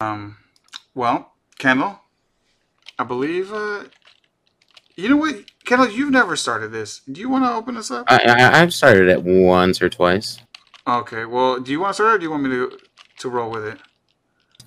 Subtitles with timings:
[0.00, 0.36] Um,
[0.94, 1.98] well, Kendall,
[3.00, 3.52] I believe.
[3.52, 3.84] Uh,
[4.94, 5.90] you know what, Kendall?
[5.90, 7.00] You've never started this.
[7.10, 8.06] Do you want to open this up?
[8.08, 10.38] I, I I've started it once or twice.
[10.86, 11.24] Okay.
[11.24, 12.78] Well, do you want to start, or do you want me to
[13.18, 13.78] to roll with it?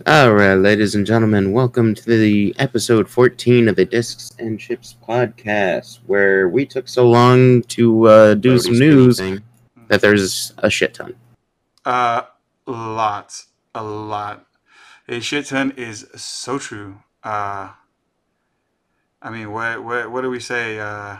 [0.05, 4.97] All right, ladies and gentlemen, welcome to the episode 14 of the Discs and Chips
[5.07, 9.21] podcast, where we took so long to uh, do some news
[9.87, 11.15] that there's a shit ton.
[11.85, 12.23] Uh,
[12.65, 14.45] lots, a lot.
[15.11, 16.99] A shit ton is so true.
[17.21, 17.71] Uh,
[19.21, 20.79] I mean, what what what do we say?
[20.79, 21.17] Uh,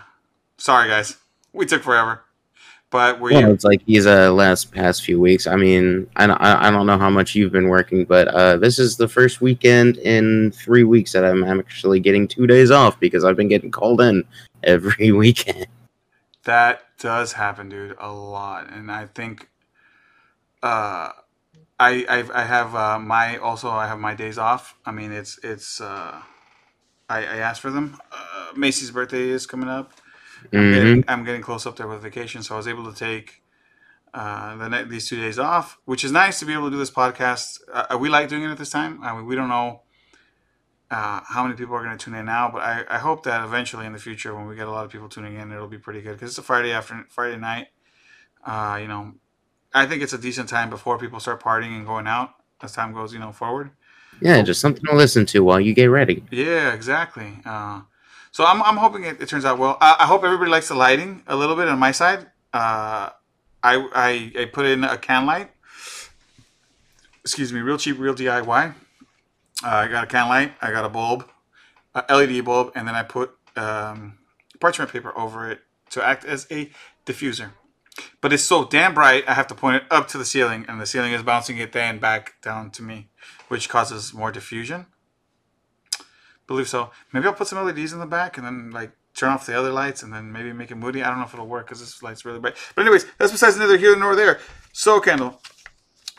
[0.58, 1.18] sorry, guys,
[1.52, 2.24] we took forever,
[2.90, 5.46] but we're Well, it's like these uh, last past few weeks.
[5.46, 8.80] I mean, I, I I don't know how much you've been working, but uh, this
[8.80, 13.26] is the first weekend in three weeks that I'm actually getting two days off because
[13.26, 14.24] I've been getting called in
[14.64, 15.68] every weekend.
[16.46, 19.50] That does happen, dude, a lot, and I think,
[20.64, 21.10] uh,
[21.90, 24.64] I I've, I have uh, my also I have my days off.
[24.86, 26.22] I mean, it's it's uh,
[27.10, 27.88] I I asked for them.
[28.12, 29.88] Uh, Macy's birthday is coming up.
[30.54, 30.74] I'm, Mhm.
[30.74, 33.28] getting, I'm getting close up there with vacation, so I was able to take
[34.14, 36.78] uh, the ne- these two days off, which is nice to be able to do
[36.86, 37.60] this podcast.
[37.72, 38.94] Uh, we like doing it at this time.
[39.04, 39.82] I mean, we don't know
[40.90, 43.44] uh, how many people are going to tune in now, but I, I hope that
[43.46, 45.78] eventually in the future, when we get a lot of people tuning in, it'll be
[45.78, 47.68] pretty good because it's a Friday after Friday night.
[48.46, 49.14] Uh, you know,
[49.74, 52.94] I think it's a decent time before people start partying and going out as time
[52.94, 53.72] goes, you know, forward.
[54.22, 56.24] Yeah, just something to listen to while you get ready.
[56.30, 57.40] Yeah, exactly.
[57.46, 57.82] Uh,
[58.32, 59.78] so I'm, I'm hoping it, it turns out well.
[59.82, 62.28] I, I hope everybody likes the lighting a little bit on my side.
[62.54, 63.10] Uh,
[63.64, 65.52] I, I I put in a can light.
[67.22, 68.74] Excuse me, real cheap, real DIY.
[69.64, 70.54] Uh, I got a can light.
[70.62, 71.28] I got a bulb,
[71.94, 74.18] a LED bulb, and then I put um,
[74.60, 75.62] parchment paper over it
[75.92, 76.72] to act as a
[77.06, 77.52] diffuser.
[78.22, 80.80] But it's so damn bright, I have to point it up to the ceiling, and
[80.80, 83.10] the ceiling is bouncing it then back down to me,
[83.48, 84.88] which causes more diffusion
[86.52, 86.92] believe so.
[87.14, 89.72] Maybe I'll put some LEDs in the back and then like turn off the other
[89.72, 91.02] lights and then maybe make it moody.
[91.02, 92.56] I don't know if it'll work because this light's really bright.
[92.76, 94.40] But anyways, that's besides neither here nor there.
[94.74, 95.42] So Kendall,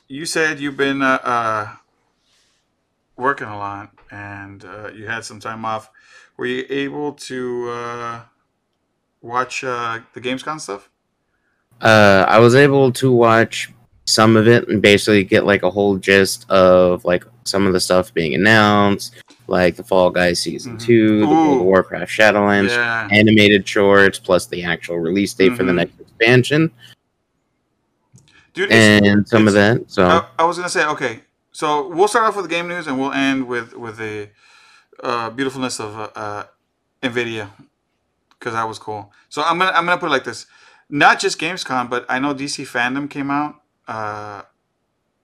[0.09, 1.69] you said you've been uh, uh,
[3.17, 5.91] working a lot and uh, you had some time off.
[6.37, 8.21] Were you able to uh,
[9.21, 10.89] watch uh, the Gamescom stuff?
[11.81, 13.71] Uh, I was able to watch
[14.05, 17.81] some of it and basically get like a whole gist of like some of the
[17.81, 19.15] stuff being announced,
[19.49, 20.81] like the Fall Guys season Mhm.
[20.81, 23.09] two, the World of Warcraft Shadowlands, Yeah.
[23.11, 25.77] animated shorts, plus the actual release date for the Mhm.
[25.77, 26.71] next expansion,
[28.55, 28.75] Dude, it's,
[29.07, 29.83] and some of that.
[29.91, 31.21] So I, I was gonna say okay.
[31.53, 34.29] So we'll start off with game news and we'll end with with the
[35.03, 36.45] uh, beautifulness of uh, uh,
[37.03, 37.49] Nvidia
[38.39, 39.13] because that was cool.
[39.29, 40.47] So I'm gonna I'm gonna put it like this:
[40.93, 43.57] not just Gamescom, but I know DC Fandom came out
[43.89, 44.43] uh,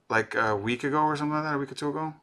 [0.09, 2.13] like a week ago or something like that, a week or two ago,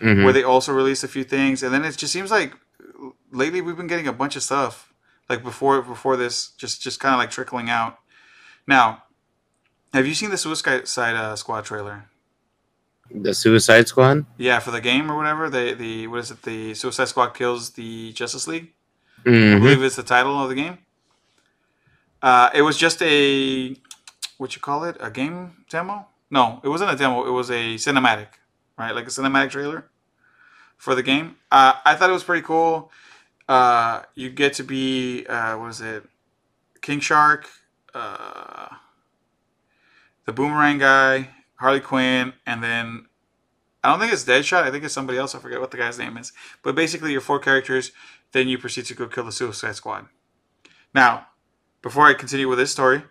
[0.00, 0.22] mhm.
[0.24, 2.54] where they also released a few things, and then it just seems like
[3.32, 4.92] lately we've been getting a bunch of stuff
[5.28, 7.98] like before before this, just just kind of like trickling out.
[8.66, 9.02] Now,
[9.92, 12.04] have you seen the Suicide uh, Squad trailer?
[13.10, 14.24] the Suicide Squad.
[14.38, 15.50] Yeah, for the game or whatever.
[15.50, 16.42] The the what is it?
[16.42, 18.72] The Suicide Squad kills the Justice League.
[19.26, 19.60] I Mhm.
[19.60, 20.78] believe it's the title of the game.
[22.24, 23.76] Uh, it was just a
[24.38, 24.96] what you call it?
[24.98, 26.06] A game demo?
[26.30, 27.26] No, it wasn't a demo.
[27.26, 28.28] It was a cinematic,
[28.78, 28.94] right?
[28.94, 29.90] Like a cinematic trailer
[30.78, 31.36] for the game.
[31.52, 32.90] Uh, I thought it was pretty cool.
[33.46, 36.04] Uh, you get to be uh, what is it?
[36.80, 37.46] King Shark,
[37.92, 38.68] uh,
[40.24, 43.04] the Boomerang guy, Harley Quinn, and then
[43.82, 44.62] I don't think it's Deadshot.
[44.62, 45.34] I think it's somebody else.
[45.34, 46.32] I forget what the guy's name is.
[46.62, 47.92] But basically, your four characters.
[48.32, 50.06] Then you proceed to go kill the Suicide Squad.
[50.94, 51.26] Now,
[51.84, 53.02] before I continue with this story,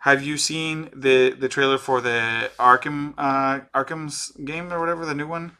[0.00, 5.14] have you seen the the trailer for the Arkham uh, Arkham's game or whatever the
[5.14, 5.56] new one?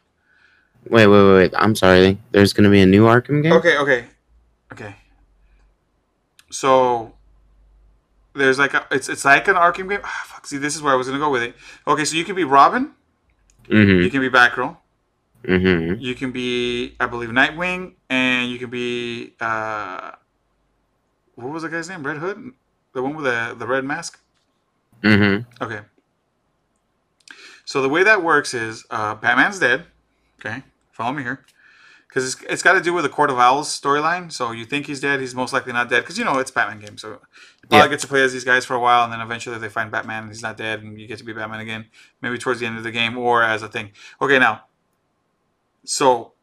[0.87, 1.53] Wait, wait, wait, wait.
[1.57, 2.17] I'm sorry.
[2.31, 3.51] There's gonna be a new Arkham game.
[3.53, 4.05] Okay, okay,
[4.71, 4.95] okay.
[6.49, 7.13] So
[8.33, 10.01] there's like a, it's it's like an Arkham game.
[10.03, 10.45] Ah, fuck.
[10.47, 11.55] See, this is where I was gonna go with it.
[11.87, 12.91] Okay, so you can be Robin,
[13.67, 14.03] Mhm.
[14.03, 14.77] you can be Batgirl,
[15.43, 15.99] Mhm.
[15.99, 20.11] you can be I believe Nightwing, and you can be uh,
[21.35, 22.05] what was the guy's name?
[22.05, 22.51] Red Hood,
[22.93, 24.19] the one with the the red mask.
[25.03, 25.45] Mhm.
[25.61, 25.81] Okay.
[27.65, 29.85] So the way that works is uh, Batman's dead.
[30.39, 31.45] Okay, follow me here,
[32.07, 34.31] because it's, it's got to do with the Court of Owls storyline.
[34.31, 36.79] So you think he's dead, he's most likely not dead, because you know it's Batman
[36.79, 36.97] game.
[36.97, 37.19] So you
[37.69, 37.87] probably Yeah.
[37.89, 40.23] get to play as these guys for a while, and then eventually they find Batman
[40.23, 41.85] and he's not dead, and you get to be Batman again,
[42.21, 43.91] maybe towards the end of the game or as a thing.
[44.21, 44.63] Okay, now,
[45.85, 46.33] so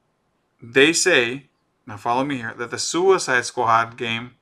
[0.63, 1.49] they say
[1.87, 4.36] now follow me here that the Suicide Squad game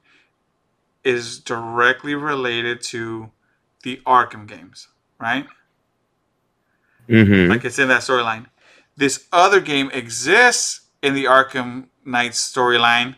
[1.05, 3.31] is directly related to
[3.83, 4.89] the Arkham games,
[5.21, 5.47] right?
[7.09, 7.51] Mm-hmm.
[7.51, 8.47] Like it's in that storyline.
[8.97, 13.17] this other game exists in the Arkham Knights storyline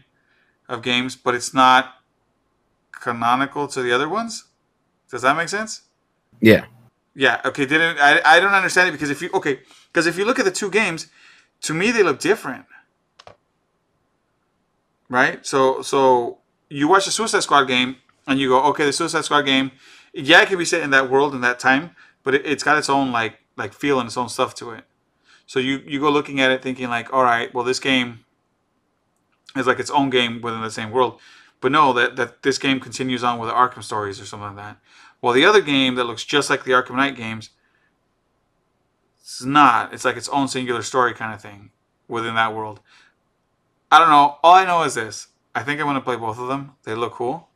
[0.69, 1.95] of games, but it's not
[2.91, 4.45] canonical to the other ones.
[5.11, 5.83] Does that make sense?
[6.41, 6.65] Yeah.
[7.15, 7.41] Yeah.
[7.45, 7.67] Okay.
[7.67, 8.21] Didn't I?
[8.25, 10.71] I don't understand it because if you okay, because if you look at the two
[10.71, 11.07] games,
[11.63, 12.67] to me they look different.
[15.09, 15.47] Right.
[15.47, 17.97] So so you watch the Suicide Squad game
[18.27, 19.73] and you go, okay, the Suicide Squad game,
[20.13, 22.79] yeah, it can be set in that world in that time, but it, it's got
[22.79, 24.85] its own like like feel and its own stuff to it.
[25.47, 28.25] So you you go looking at it thinking like, all right, well this game
[29.57, 31.21] is like its own game within the same world.
[31.61, 34.57] But no, that, that this game continues on with the Arkham stories or something like
[34.57, 34.79] that.
[35.23, 37.51] Well, the other game that looks just like the Arkham Knight games,
[39.21, 39.93] it's not.
[39.93, 41.71] It's like its own singular story kind of thing
[42.09, 42.81] within that world.
[43.91, 44.39] I don't know.
[44.43, 45.29] All I know is this.
[45.57, 46.75] I think I want to play both of them.
[46.85, 47.49] They look cool.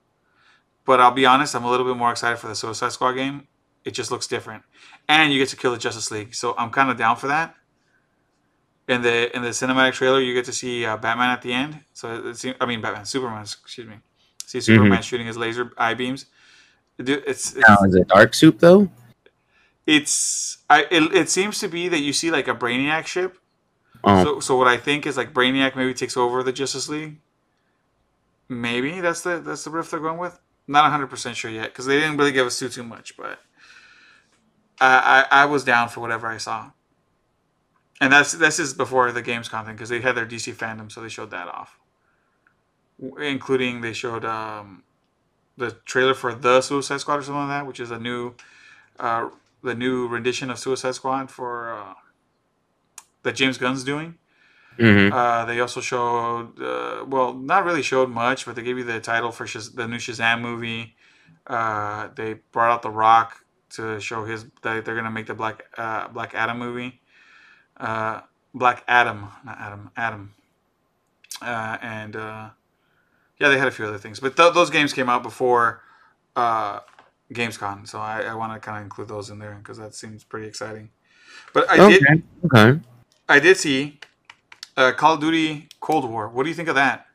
[0.84, 3.46] But I'll be honest, I'm a little bit more excited for the Suicide Squad game.
[3.84, 4.64] It just looks different.
[5.08, 6.34] And you get to kill the Justice League.
[6.34, 7.54] So I'm kind of down for that
[8.90, 11.80] in the in the cinematic trailer, you get to see uh, Batman at the end.
[11.92, 13.42] So it's I mean Batman, Superman.
[13.42, 13.96] Excuse me.
[14.46, 15.02] See Superman mm-hmm.
[15.02, 16.26] shooting his laser eye beams.
[16.98, 18.90] It's, it's now is it Darkseid though?
[19.86, 20.86] It's I.
[20.90, 23.38] It, it seems to be that you see like a Brainiac ship.
[24.02, 24.24] Oh.
[24.24, 27.18] So so what I think is like Brainiac maybe takes over the Justice League.
[28.50, 30.38] Maybe that's the that's the riff they're going with.
[30.68, 33.38] Not hundred percent sure yet because they didn't really give us too too much, but
[34.78, 36.72] I, I I was down for whatever I saw
[38.00, 41.00] and that's this is before the games content because they had their DC fandom, so
[41.00, 41.78] they showed that off,
[43.20, 44.82] including they showed um,
[45.56, 48.34] the trailer for the Suicide Squad or something like that, which is a new,
[48.98, 49.28] uh,
[49.62, 51.94] the new rendition of Suicide Squad for uh,
[53.22, 54.16] that James Gunn's doing.
[54.78, 55.12] Mm-hmm.
[55.12, 59.00] Uh, they also showed, uh, well, not really showed much, but they gave you the
[59.00, 60.94] title for Shaz- the new Shazam movie.
[61.46, 65.64] Uh, they brought out The Rock to show his that they're gonna make the Black
[65.76, 67.00] uh, Black Adam movie
[67.80, 68.20] uh,
[68.54, 70.34] Black Adam, not Adam, Adam,
[71.42, 72.50] uh, and uh,
[73.38, 75.82] yeah, they had a few other things, but th- those games came out before
[76.36, 76.80] uh,
[77.32, 80.24] Gamescom, so I, I want to kind of include those in there because that seems
[80.24, 80.90] pretty exciting.
[81.52, 81.98] But I okay.
[81.98, 82.80] did, okay,
[83.28, 84.00] I did see
[84.80, 86.28] uh, Call of Duty Cold War.
[86.28, 87.06] What do you think of that?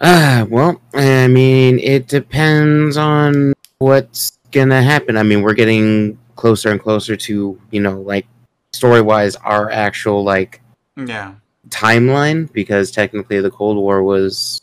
[0.00, 5.16] Ah, uh, well, I mean, it depends on what's gonna happen.
[5.16, 8.26] I mean, we're getting closer and closer to you know like
[8.72, 10.62] story wise our actual like
[10.96, 11.34] yeah
[11.68, 14.60] timeline because technically the Cold War was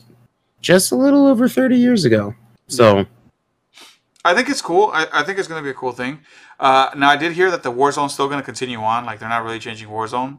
[0.60, 2.34] just a little over 30 years ago.
[2.66, 3.06] So
[4.24, 4.90] I think it's cool.
[4.92, 6.20] I, I think it's going to be a cool thing.
[6.60, 9.06] Uh, now I did hear that the Warzone's still going to continue on.
[9.06, 10.38] Like they're not really changing Warzone.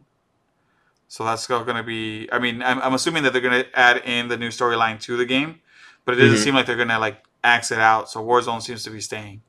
[1.10, 2.30] So that's going to be.
[2.32, 5.18] I mean, I'm, I'm assuming that they're going to add in the new storyline to
[5.18, 5.60] the game,
[6.06, 6.44] but it doesn't mm-hmm.
[6.44, 8.10] seem like they're going to like axe it out.
[8.10, 9.42] So Warzone seems to be staying,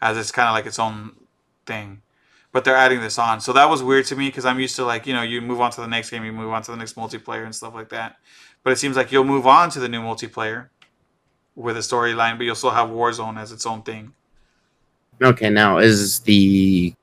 [0.00, 1.16] as it's kind of like its own
[1.66, 2.02] thing
[2.52, 3.40] but they're adding this on.
[3.40, 5.60] So that was weird to me because I'm used to like you know you move
[5.60, 7.90] on to the next game, you move on to the next multiplayer and stuff like
[7.90, 8.16] that.
[8.62, 10.68] But it seems like you'll move on to the new multiplayer
[11.54, 14.12] with a storyline, but you'll still have Warzone as its own thing.
[15.22, 16.94] Okay, now is the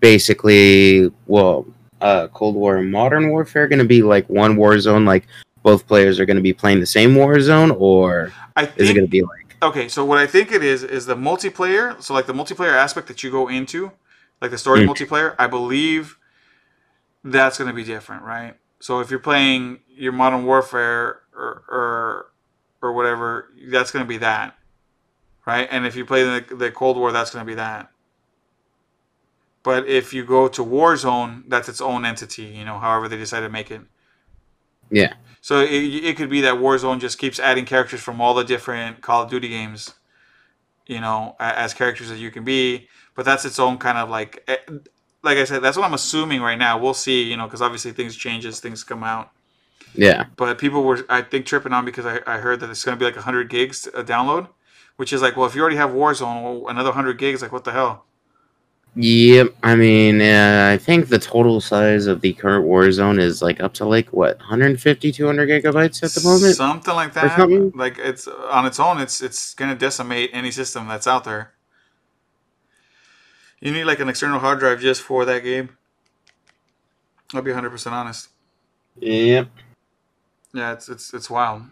[0.00, 1.66] basically well
[2.02, 5.04] uh, Cold War and Modern Warfare going to be like one war zone?
[5.04, 5.26] like
[5.62, 8.94] both players are going to be playing the same war zone, or think, is it
[8.94, 9.56] going to be like?
[9.62, 12.00] Okay, so what I think it is is the multiplayer.
[12.02, 13.92] So like the multiplayer aspect that you go into
[14.40, 14.88] like the story mm.
[14.88, 16.18] multiplayer, I believe
[17.22, 18.54] that's going to be different, right?
[18.80, 22.26] So if you're playing your Modern Warfare or or,
[22.82, 24.58] or whatever, that's going to be that,
[25.46, 25.68] right?
[25.70, 27.92] And if you play the, the Cold War, that's going to be that.
[29.62, 33.40] But if you go to Warzone, that's its own entity, you know, however they decide
[33.40, 33.82] to make it.
[34.90, 35.14] Yeah.
[35.40, 39.00] So it, it could be that Warzone just keeps adding characters from all the different
[39.02, 39.94] Call of Duty games,
[40.86, 44.42] you know, as characters that you can be but that's its own kind of like
[44.48, 44.56] eh,
[45.22, 46.78] like I said, that's what I'm assuming right now.
[46.78, 49.30] We'll see, you know, because obviously things change as things come out.
[49.94, 50.26] Yeah.
[50.36, 52.98] But people were, I think, tripping on because I, I heard that it's going to
[52.98, 54.48] be like 100 gigs a download,
[54.96, 57.62] which is like, well, if you already have Warzone, well, another 100 gigs, like, what
[57.62, 58.04] the hell?
[58.94, 59.54] Yep.
[59.62, 63.72] I mean, uh, I think the total size of the current Warzone is like up
[63.74, 66.56] to like, what, 150, 200 gigabytes at the moment?
[66.56, 67.36] Something like that.
[67.36, 67.72] Something?
[67.74, 71.52] Like, it's on its own, it's, it's going to decimate any system that's out there.
[73.60, 75.70] You need like an external hard drive just for that game.
[77.32, 78.28] I'll be 100% honest.
[78.98, 79.48] Yep.
[80.54, 81.62] Yeah, it's it's it's wild.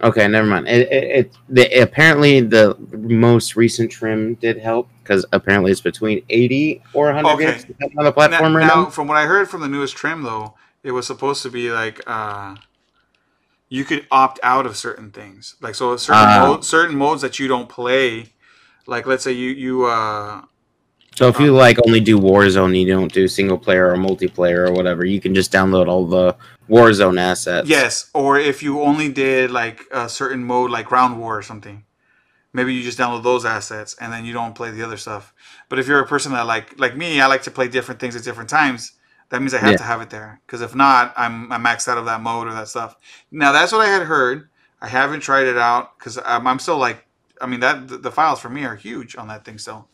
[0.00, 0.68] Okay, never mind.
[0.68, 6.22] It, it, it the, apparently the most recent trim did help because apparently it's between
[6.28, 7.44] 80 or 100 okay.
[7.46, 8.90] gigs on the platform now, right now, now.
[8.90, 12.00] From what I heard from the newest trim, though, it was supposed to be like
[12.06, 12.54] uh,
[13.68, 17.38] you could opt out of certain things, like so certain uh, modes, certain modes that
[17.38, 18.32] you don't play.
[18.86, 20.42] Like let's say you you uh,
[21.16, 24.72] So if you like only do Warzone, you don't do single player or multiplayer or
[24.72, 26.36] whatever, you can just download all the
[26.68, 27.68] Warzone assets.
[27.68, 31.84] Yes, or if you only did like a certain mode, like Ground War or something,
[32.52, 35.32] maybe you just download those assets and then you don't play the other stuff.
[35.68, 38.16] But if you're a person that like like me, I like to play different things
[38.16, 38.92] at different times.
[39.30, 39.76] That means I have Yeah.
[39.78, 42.52] to have it there because if not, I'm I'm maxed out of that mode or
[42.52, 42.96] that stuff.
[43.30, 44.48] Now that's what I had heard.
[44.80, 47.04] I haven't tried it out because I'm, I'm still like,
[47.40, 49.88] I mean that the, the files for me are huge on that thing still.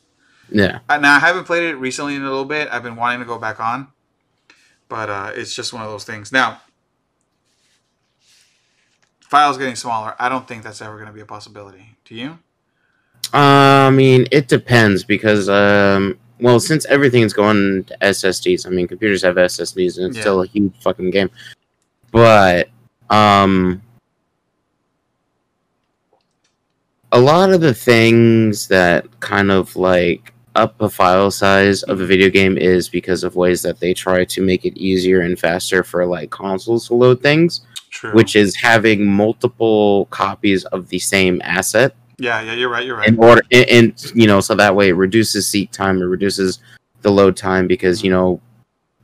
[0.51, 0.81] Yeah.
[0.89, 2.69] Uh, Now I haven't played it recently in a little bit.
[2.71, 3.89] I've been wanting to go back on,
[4.89, 6.31] but uh, it's just one of those things.
[6.33, 6.61] Now,
[9.29, 10.15] files getting smaller.
[10.19, 11.97] I don't think that's ever going to be a possibility.
[12.05, 12.39] Do you?
[13.33, 18.87] Uh, I mean, it depends because, um, well, since everything's going to SSDs, I mean,
[18.87, 20.23] computers have SSDs and it's Yeah.
[20.23, 21.31] still a huge fucking game.
[22.13, 22.69] But,
[23.11, 23.83] um,
[27.13, 32.07] a lot of the things that kind of like up a file size of a
[32.07, 35.83] video game is because of ways that they try to make it easier and faster
[35.83, 37.63] for like consoles to load things,
[37.95, 38.13] True.
[38.13, 42.87] which is having multiple copies of the same asset yeah, yeah, you're right.
[42.87, 43.09] You're right.
[43.09, 46.59] in order and, and you know so that way it reduces seek time it reduces
[47.03, 48.41] the load time because you know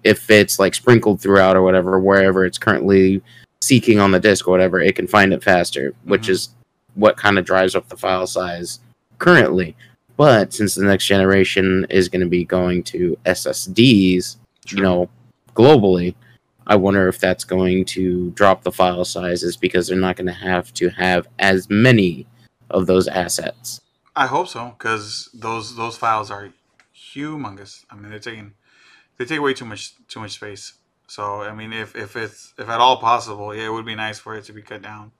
[0.04, 3.20] if it's like sprinkled throughout or whatever wherever it's currently
[3.62, 6.30] seeking on the disk or whatever it can find it faster which Mhm.
[6.30, 6.48] is
[6.94, 8.80] what kind of drives up the file size
[9.18, 9.76] currently
[10.16, 14.36] but since the next generation is going to be going to ssds
[14.68, 15.08] you know
[15.54, 16.14] globally
[16.70, 20.32] i wonder if that's going to drop the file sizes because they're not going to
[20.32, 22.26] have to have as many
[22.70, 23.82] of those assets
[24.16, 26.52] I hope so because those those files are
[26.94, 27.84] humongous.
[27.90, 28.54] I mean, they're taking
[29.16, 30.74] they take way too much too much space.
[31.06, 34.18] So I mean, if if it's if at all possible, yeah, it would be nice
[34.18, 35.12] for it to be cut down.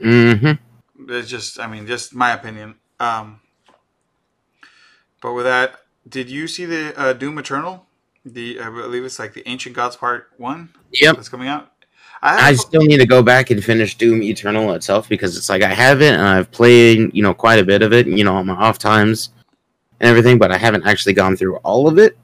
[0.00, 2.76] Mm hmm It's just, I mean, just my opinion.
[3.00, 3.40] Um,
[5.22, 7.83] but with that, did you see the uh, Doom Eternal?
[8.24, 11.16] The I believe it's like the Ancient Gods Part One Yep.
[11.16, 11.70] that's coming out.
[12.22, 15.62] I, I still need to go back and finish Doom Eternal itself because it's like
[15.62, 18.36] I have it and I've played, you know, quite a bit of it, you know,
[18.36, 19.28] on my off times
[20.00, 22.16] and everything, but I haven't actually gone through all of it.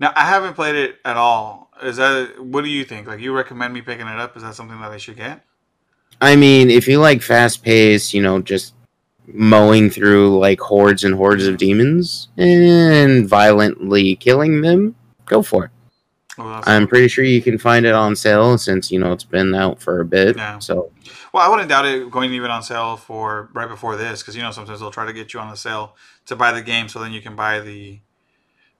[0.00, 1.70] now I haven't played it at all.
[1.82, 3.06] Is that what do you think?
[3.06, 4.36] Like, you recommend me picking it up?
[4.36, 5.44] Is that something that I should get?
[6.20, 8.74] I mean, if you like fast pace, you know, just
[9.28, 15.70] mowing through like hordes and hordes of demons and violently killing them, go for it.
[16.38, 19.54] Well, I'm pretty sure you can find it on sale since, you know, it's been
[19.54, 20.36] out for a bit.
[20.36, 20.58] Yeah.
[20.58, 20.90] So,
[21.32, 24.42] Well, I wouldn't doubt it going even on sale for right before this because you
[24.42, 26.98] know sometimes they'll try to get you on the sale to buy the game so
[27.00, 28.00] then you can buy the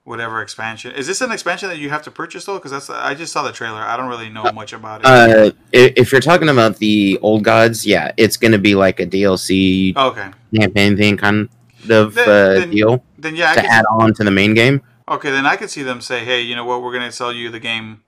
[0.03, 0.91] whatever expansion.
[0.93, 2.57] Is this an expansion that you have to purchase though?
[2.57, 3.81] Because that's I just saw the trailer.
[3.81, 5.05] I don't really know much about it.
[5.07, 9.05] uh, if you're talking about the old gods, yeah, it's going to be like a
[9.07, 11.49] DLC okay, campaign thing kind
[11.89, 14.81] of Then- uh, then- deal then yeah, to add on to the main game.
[15.07, 17.49] Okay, then I could see them say, hey, you know what, we're gonna sell you
[17.49, 18.03] the game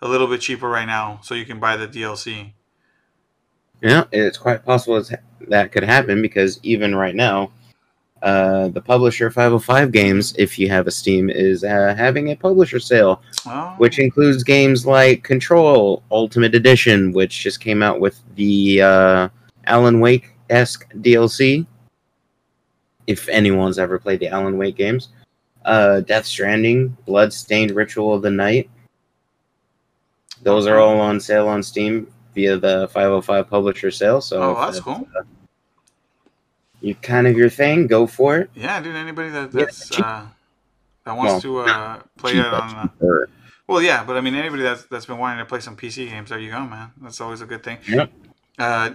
[0.00, 2.52] a little bit cheaper right now so you can buy the DLC.
[3.82, 5.02] Yeah, it's quite possible
[5.48, 7.52] that could happen because even right now,
[8.22, 12.80] uh, the publisher 505 Games, if you have a Steam, is uh, having a publisher
[12.80, 18.82] sale, Oh, which includes games like Control Ultimate Edition, which just came out with the
[18.82, 19.28] uh,
[19.66, 21.64] Alan Wake esque DLC.
[23.06, 25.10] If anyone's ever played the Alan Wake games,
[25.64, 28.70] uh, Death Stranding, Bloodstained Ritual of the Night.
[30.42, 34.20] Those are all on sale on Steam via the 505 publisher sale.
[34.20, 35.08] So oh, that's that's, cool.
[35.16, 35.22] uh,
[36.80, 38.50] you kind of your thing, go for it.
[38.54, 38.94] Yeah, dude.
[38.94, 40.26] Anybody that that's uh,
[41.04, 42.90] that wants to uh, play it on.
[43.00, 43.26] Uh,
[43.68, 46.30] Well, yeah, but I mean, anybody that's that's been wanting to play some PC games,
[46.30, 46.90] there you go, man.
[47.02, 47.78] That's always a good thing.
[47.86, 48.10] Yep.
[48.58, 48.90] Uh,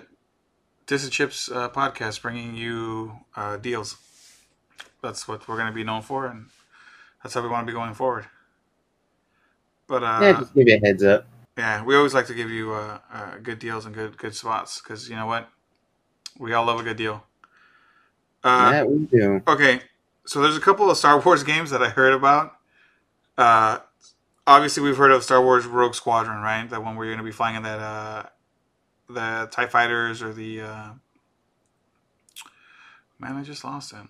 [0.88, 3.98] this is Chips uh, podcast bringing you uh, deals.
[5.04, 6.46] That's what we're going to be known for, and
[7.22, 8.26] that's how we want to be going forward.
[9.86, 11.28] But uh, yeah, just give you a heads up.
[11.58, 14.82] yeah, we always like to give you uh, uh, good deals and good good spots
[14.82, 15.50] because you know what,
[16.40, 17.26] we all love a good deal.
[18.46, 19.42] Uh, yeah, we do.
[19.46, 19.82] Okay,
[20.26, 22.56] so there's a couple of Star Wars games that I heard about.
[23.38, 23.80] Uh,
[24.48, 26.70] obviously, we've heard of Star Wars Rogue Squadron, right?
[26.70, 28.24] That one where you're going to be flying in that uh,
[29.10, 30.90] the Tie Fighters or the uh...
[33.20, 34.08] man, I just lost it.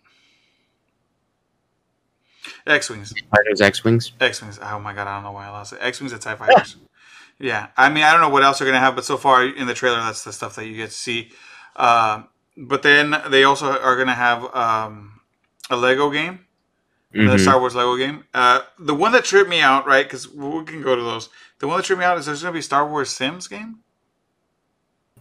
[2.68, 4.12] X Wings, Fighters X Wings.
[4.20, 4.60] X Wings.
[4.62, 5.80] Oh my god, I don't know why I lost it.
[5.82, 6.78] X Wings and Tie Fighters.
[7.40, 9.46] yeah, I mean, I don't know what else they're going to have, but so far
[9.46, 11.32] in the trailer, that's the stuff that you get to see.
[11.76, 15.22] Um but then they also are going to have um,
[15.72, 16.46] a Lego game
[17.12, 17.40] the Mhm.
[17.40, 18.26] Star Wars Lego game.
[18.34, 20.04] Uh, the one that tripped me out, right?
[20.06, 21.30] Because we can go to those.
[21.60, 23.80] The one that tripped me out is there's going to be Star Wars Sims game.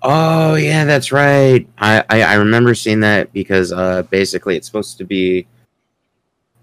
[0.02, 1.68] Oh yeah, that's right.
[1.78, 5.46] I, I I remember seeing that because uh basically it's supposed to be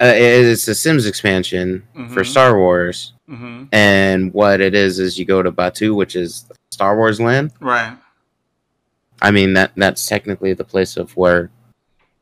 [0.01, 2.25] Uh, it's a Sims expansion for Mhm.
[2.25, 6.95] Star Wars, hmm and what it is is you go to Batuu, which is Star
[6.95, 7.51] Wars land.
[7.59, 7.97] Right.
[9.21, 11.49] I mean that that's technically the place of where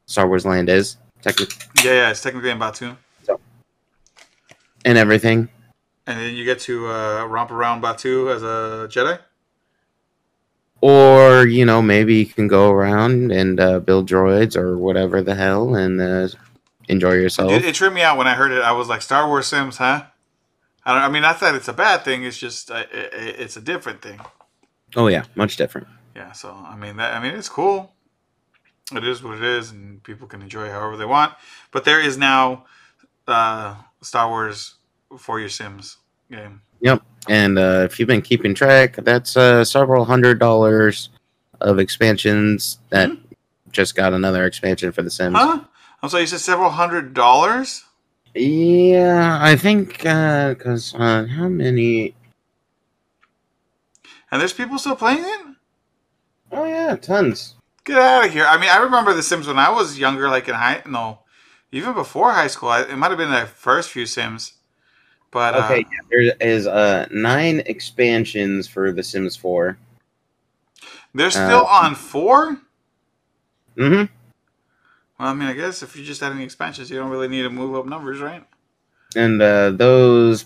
[0.07, 2.09] Star Wars land is, technically, Yeah, yeah.
[2.09, 2.97] It's technically in Batuu,
[4.83, 5.49] and everything.
[6.07, 9.19] and then you get to uh, romp around Batuu as a Jedi.
[10.81, 15.35] Or you know maybe you can go around and uh, build droids or whatever the
[15.35, 16.27] hell and uh,
[16.87, 17.51] enjoy yourself.
[17.51, 18.61] It, it tripped me out when I heard it.
[18.61, 20.05] I was like, Star Wars Sims, huh?
[20.85, 22.23] I, don't, I mean, not that it's a bad thing.
[22.23, 24.19] It's just uh, it, it, it's a different thing.
[24.95, 25.87] oh yeah, much different.
[26.15, 26.31] Yeah.
[26.31, 27.93] So I mean, that I mean, it's cool.
[28.95, 31.33] It is what it is, and people can enjoy it however they want.
[31.71, 32.65] But there is now
[33.27, 34.75] uh, Star Wars
[35.17, 35.97] for your Sims
[36.31, 36.61] game.
[36.79, 37.01] Yep.
[37.27, 41.09] And uh, if you've been keeping track, that's uh, several hundred dollars
[41.59, 43.11] of expansions that
[43.71, 45.35] just got another expansion for The Sims.
[45.37, 45.61] Huh?
[46.01, 47.83] I'm sorry, you said several hundred dollars.
[48.35, 52.13] Yeah, I think because uh, how many?
[54.29, 55.55] And there's people still playing it?
[56.51, 57.55] Oh yeah, tons.
[57.83, 58.45] Get out of here.
[58.45, 61.19] I mean, I remember The Sims when I was younger, like in high, no,
[61.71, 62.69] even before high school.
[62.69, 64.53] I, it might have been the first few Sims.
[65.31, 69.77] But, Okay, uh, yeah, there is uh nine expansions for The Sims 4.
[71.13, 72.59] they're still on four?
[73.75, 74.13] Mm-hmm.
[75.19, 77.49] Well, I mean, I guess if you're just adding expansions, you don't really need to
[77.49, 78.43] move up numbers, right?
[79.15, 80.45] And uh, those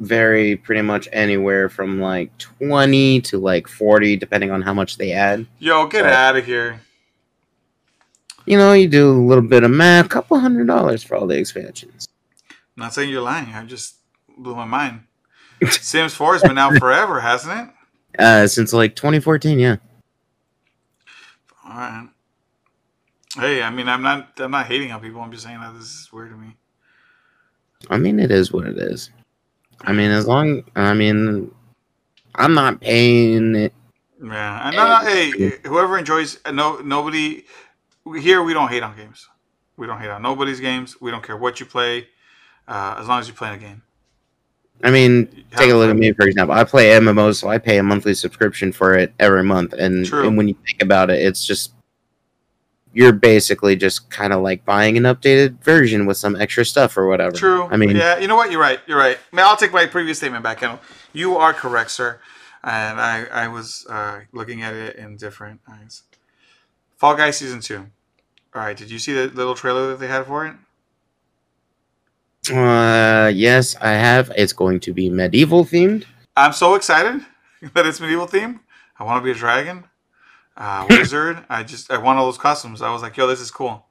[0.00, 5.12] vary pretty much anywhere from like twenty to like forty, depending on how much they
[5.12, 5.46] add.
[5.58, 6.80] Yo, get So- out of here.
[8.46, 11.38] You know, you do a little bit of math, couple hundred dollars for all the
[11.38, 12.08] expansions.
[12.50, 13.46] I'm not saying you're lying.
[13.54, 13.94] I just
[14.36, 15.04] blew my mind.
[15.70, 18.20] Sims 4 has been out forever, hasn't it?
[18.20, 19.76] Uh, since like 2014, yeah.
[21.64, 22.08] All right.
[23.36, 25.20] Hey, I mean, I'm not, I'm not hating on people.
[25.20, 26.56] I'm just saying that this is weird to me.
[27.90, 29.10] I mean, it is what it is.
[29.82, 31.52] I mean, as long, I mean,
[32.34, 33.72] I'm not paying it.
[34.22, 37.44] Yeah, and no, no, hey, whoever enjoys, no, nobody
[38.18, 38.42] here.
[38.42, 39.28] We don't hate on games.
[39.76, 40.98] We don't hate on nobody's games.
[41.00, 42.08] We don't care what you play,
[42.66, 43.82] uh, as long as you're playing a game.
[44.82, 46.54] I mean, Have take a look at me for example.
[46.54, 49.72] I play MMOs, so I pay a monthly subscription for it every month.
[49.74, 51.73] And, and when you think about it, it's just
[52.94, 57.06] you're basically just kind of like buying an updated version with some extra stuff or
[57.06, 57.36] whatever.
[57.36, 57.64] True.
[57.64, 58.50] I mean, yeah, you know what?
[58.50, 58.80] You're right.
[58.86, 59.18] You're right.
[59.32, 60.58] I mean, I'll take my previous statement back.
[60.58, 60.80] Kendall.
[61.12, 62.20] You are correct, sir.
[62.62, 66.02] And I, I was uh, looking at it in different eyes.
[66.96, 67.86] Fall Guys season two.
[68.54, 68.76] All right.
[68.76, 70.54] Did you see the little trailer that they had for it?
[72.50, 74.30] Uh, yes, I have.
[74.36, 76.04] It's going to be medieval themed.
[76.36, 77.24] I'm so excited
[77.74, 78.60] that it's medieval themed.
[78.98, 79.84] I want to be a dragon,
[80.56, 81.44] uh, wizard.
[81.48, 82.82] I just I want all those costumes.
[82.82, 83.86] I was like, yo, this is cool.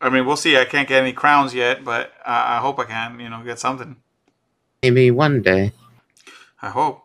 [0.00, 0.56] I mean, we'll see.
[0.56, 3.20] I can't get any crowns yet, but I, I hope I can.
[3.20, 3.96] You know, get something.
[4.82, 5.72] Maybe one day.
[6.60, 7.02] I hope.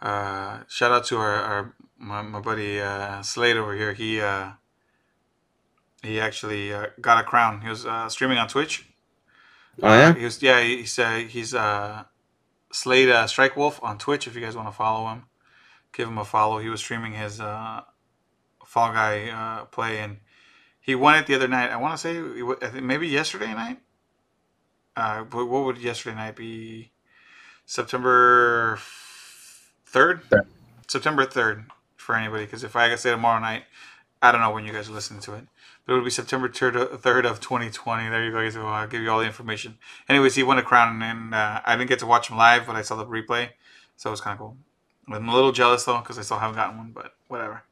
[0.00, 3.92] Uh, shout out to our, our my, my buddy uh, Slade over here.
[3.92, 4.52] He uh,
[6.02, 7.60] he actually uh, got a crown.
[7.60, 8.88] He was uh, streaming on Twitch.
[9.82, 10.08] Oh yeah.
[10.08, 10.60] Uh, he was yeah.
[10.62, 12.04] He's uh, he's uh,
[12.72, 14.26] Slade uh, Strike Wolf on Twitch.
[14.26, 15.24] If you guys want to follow him,
[15.92, 16.58] give him a follow.
[16.58, 17.82] He was streaming his uh,
[18.64, 20.18] Fall Guy uh, play, and
[20.80, 21.70] he won it the other night.
[21.70, 22.18] I want to say
[22.66, 23.80] I think maybe yesterday night.
[24.96, 26.92] Uh, what what would yesterday night be?
[27.66, 28.78] September
[29.84, 30.22] third.
[30.86, 32.44] September third for anybody.
[32.44, 33.64] Because if I say tomorrow night,
[34.22, 35.44] I don't know when you guys are listening to it.
[35.84, 38.08] But it would be September third of twenty twenty.
[38.08, 38.42] There you go.
[38.42, 38.56] guys.
[38.56, 39.78] I'll give you all the information.
[40.08, 42.76] Anyways, he won a crown, and uh, I didn't get to watch him live, but
[42.76, 43.50] I saw the replay,
[43.96, 44.56] so it was kind of cool.
[45.12, 47.62] I'm a little jealous though because I still haven't gotten one, but whatever.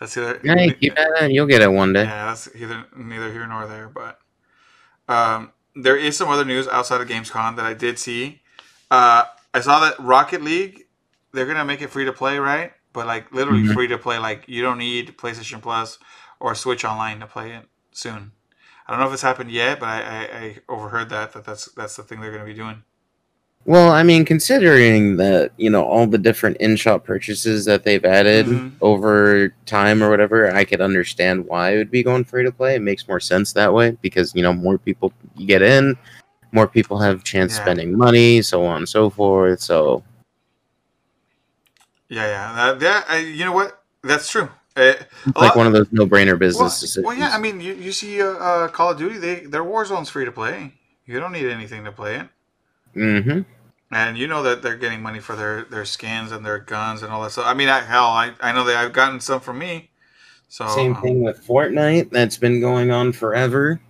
[0.00, 1.32] That's either Hey, keep at it.
[1.32, 2.04] You'll get it one day.
[2.04, 3.88] yeah, that's either neither here nor there.
[3.88, 4.18] But
[5.08, 8.40] um, there is some other news outside of Gamescom that I did see.
[8.90, 10.86] Uh, I saw that Rocket League
[11.32, 12.72] they're gonna make it free to play, right?
[12.92, 13.72] But like literally Mhm.
[13.74, 14.18] free to play.
[14.18, 15.98] Like you don't need PlayStation Plus
[16.40, 18.32] or Switch Online to play it soon.
[18.86, 21.66] I don't know if it's happened yet, but I, I, I overheard that that that's
[21.72, 22.82] that's the thing they're gonna be doing.
[23.66, 28.46] Well, I mean, considering that you know all the different in-shop purchases that they've added
[28.46, 28.72] Mhm.
[28.80, 32.74] over time or whatever, I could understand why it would be going free to play.
[32.76, 35.12] It makes more sense that way because you know more people
[35.44, 35.96] get in,
[36.52, 37.62] more people have chance Yeah.
[37.62, 39.60] spending money, so on and so forth.
[39.60, 40.02] So
[42.08, 43.84] Yeah, yeah, that, that I, you know what?
[44.02, 44.48] That's true.
[44.74, 44.94] Uh,
[45.36, 47.06] like one of those no-brainer business well, decisions.
[47.06, 47.30] well, yeah.
[47.32, 50.32] I mean, you, you see, uh, uh, Call of Duty, they their Warzone's free to
[50.32, 50.72] play.
[51.06, 52.28] You don't need anything to play it.
[52.94, 53.40] Mm-hmm.
[53.92, 57.12] And you know that they're getting money for their, their skins and their guns and
[57.12, 57.46] all that stuff.
[57.46, 59.90] I mean, I, hell, I, I know that I've gotten some from me.
[60.48, 62.10] So Same um, thing with Fortnite.
[62.10, 63.80] That's been going on forever.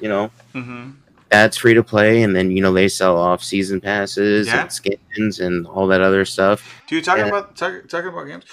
[0.00, 0.90] You know, mm-hmm.
[1.28, 4.62] that's free to play, and then you know they sell off season passes Yeah.
[4.62, 6.82] and skins and all that other stuff.
[6.86, 7.28] Dude, talking Yeah.
[7.28, 8.44] about talk, talking about games.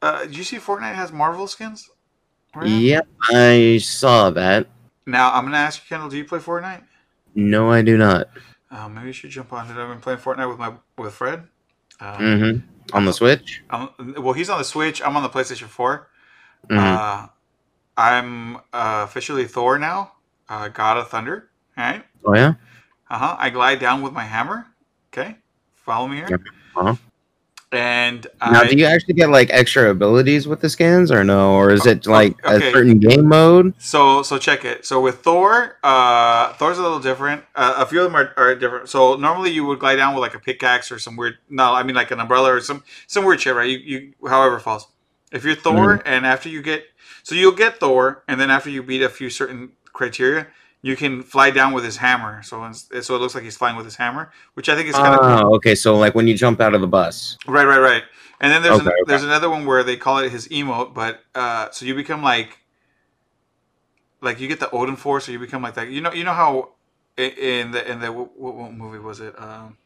[0.00, 1.90] Uh, did you see Fortnite has Marvel skins?
[2.54, 2.68] right?
[2.68, 4.66] Yep, I saw that.
[5.06, 6.10] Now I'm gonna ask you, Kendall.
[6.10, 6.82] Do you play Fortnite?
[7.34, 8.28] No, I do not.
[8.72, 9.76] Uh, maybe you should jump on it.
[9.76, 11.46] I've been playing Fortnite with my with Fred.
[12.00, 12.58] Uh, hmm
[12.94, 13.62] On the Switch.
[13.70, 15.02] I'm, well, he's on the Switch.
[15.02, 16.08] I'm on the PlayStation 4.
[16.70, 16.78] Mhm.
[16.78, 17.28] Uh,
[17.96, 20.12] I'm uh, officially Thor now,
[20.48, 21.50] uh, God of Thunder.
[21.76, 22.04] All right.
[22.24, 22.54] oh yeah.
[23.10, 23.36] Uh huh.
[23.38, 24.66] I glide down with my hammer.
[25.12, 25.36] Okay.
[25.74, 26.28] Follow me here.
[26.30, 26.40] Yep.
[26.76, 26.96] Uh-huh.
[27.72, 31.54] And Now, I, do you actually get like extra abilities with the skins, or no,
[31.54, 32.68] or is it Oh, like okay.
[32.68, 33.72] a certain game mode?
[33.78, 34.84] So so check it.
[34.84, 37.44] So with Thor, uh, Thor's a little different.
[37.54, 38.90] Uh, a few of them are, are different.
[38.90, 41.38] So normally you would glide down with like a pickaxe or some weird.
[41.48, 43.70] No, I mean like an umbrella or some some weird shit, right?
[43.70, 44.86] You you however falls.
[45.32, 46.84] If you're Thor and after you get
[47.22, 50.46] so you'll get Thor and then after you beat a few certain criteria,
[50.82, 52.42] you can fly down with his hammer.
[52.42, 55.14] So so it looks like he's flying with his hammer, which I think is kind
[55.14, 55.52] of cool.
[55.52, 55.74] Oh, okay.
[55.74, 57.38] So like when you jump out of the bus.
[57.46, 58.02] Right, right, right.
[58.40, 59.02] And then there's Okay, an, okay.
[59.06, 62.58] there's another one where they call it his emote, but uh, so you become like
[64.20, 65.88] like you get the Odin Force, or you become like that.
[65.88, 66.70] You know, you know how
[67.16, 69.40] in the in the what, what movie was it?
[69.40, 69.76] Um,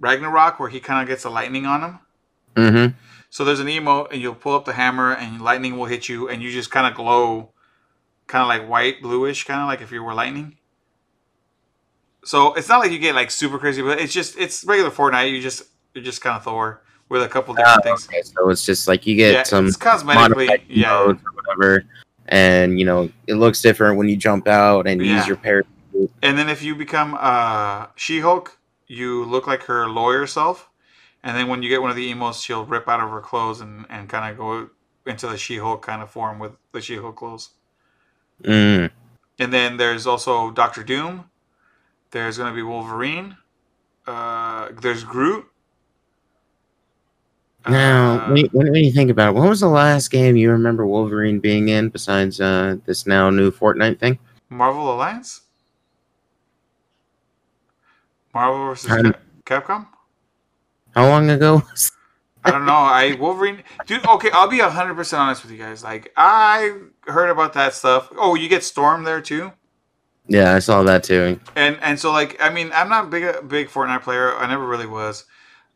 [0.00, 1.98] Ragnarok, where he kind of gets the lightning on him.
[2.56, 2.96] Mm-hmm.
[3.30, 6.28] So there's an emote, and you'll pull up the hammer, and lightning will hit you,
[6.28, 7.50] and you just kind of glow,
[8.32, 10.56] kind of like white, bluish, kind of like if you were lightning.
[12.24, 15.30] So it's not like you get like super crazy, but it's just it's regular Fortnite.
[15.30, 18.08] You just you're just kind of Thor with a couple different things.
[18.08, 21.84] Okay, so it's just like you get yeah, some cosmetically, yeah, or whatever,
[22.26, 25.16] and you know it looks different when you jump out and Yeah.
[25.16, 26.10] use your parachute.
[26.22, 30.70] And then if you become uh, She-Hulk, you look like her lawyer self.
[31.22, 33.60] And then when you get one of the emotes, she'll rip out of her clothes
[33.60, 34.70] and, and kind of go
[35.04, 37.50] into the She-Hulk kind of form with the She-Hulk clothes.
[38.42, 38.90] Mm.
[39.38, 41.30] And then there's also Doctor Doom.
[42.10, 43.36] There's going to be Wolverine.
[44.06, 45.46] Uh, there's Groot.
[47.68, 50.86] Now, Uh, when, when, you think about it, when was the last game you remember
[50.86, 54.18] Wolverine being in besides uh, this now new Fortnite thing?
[54.48, 55.42] Marvel Alliance.
[58.34, 59.14] Marvel versus Um,
[59.46, 59.86] Capcom.
[60.94, 61.62] How long ago?
[62.44, 62.72] I don't know.
[62.72, 64.06] I Wolverine, dude.
[64.06, 65.84] Okay, I'll be hundred percent honest with you guys.
[65.84, 66.76] Like I
[67.06, 68.10] heard about that stuff.
[68.16, 69.52] Oh, you get Storm there too,
[70.28, 71.40] yeah, I saw that too.
[71.56, 74.34] and and so like I mean I'm not a big a big Fortnite player.
[74.36, 75.24] I never really was.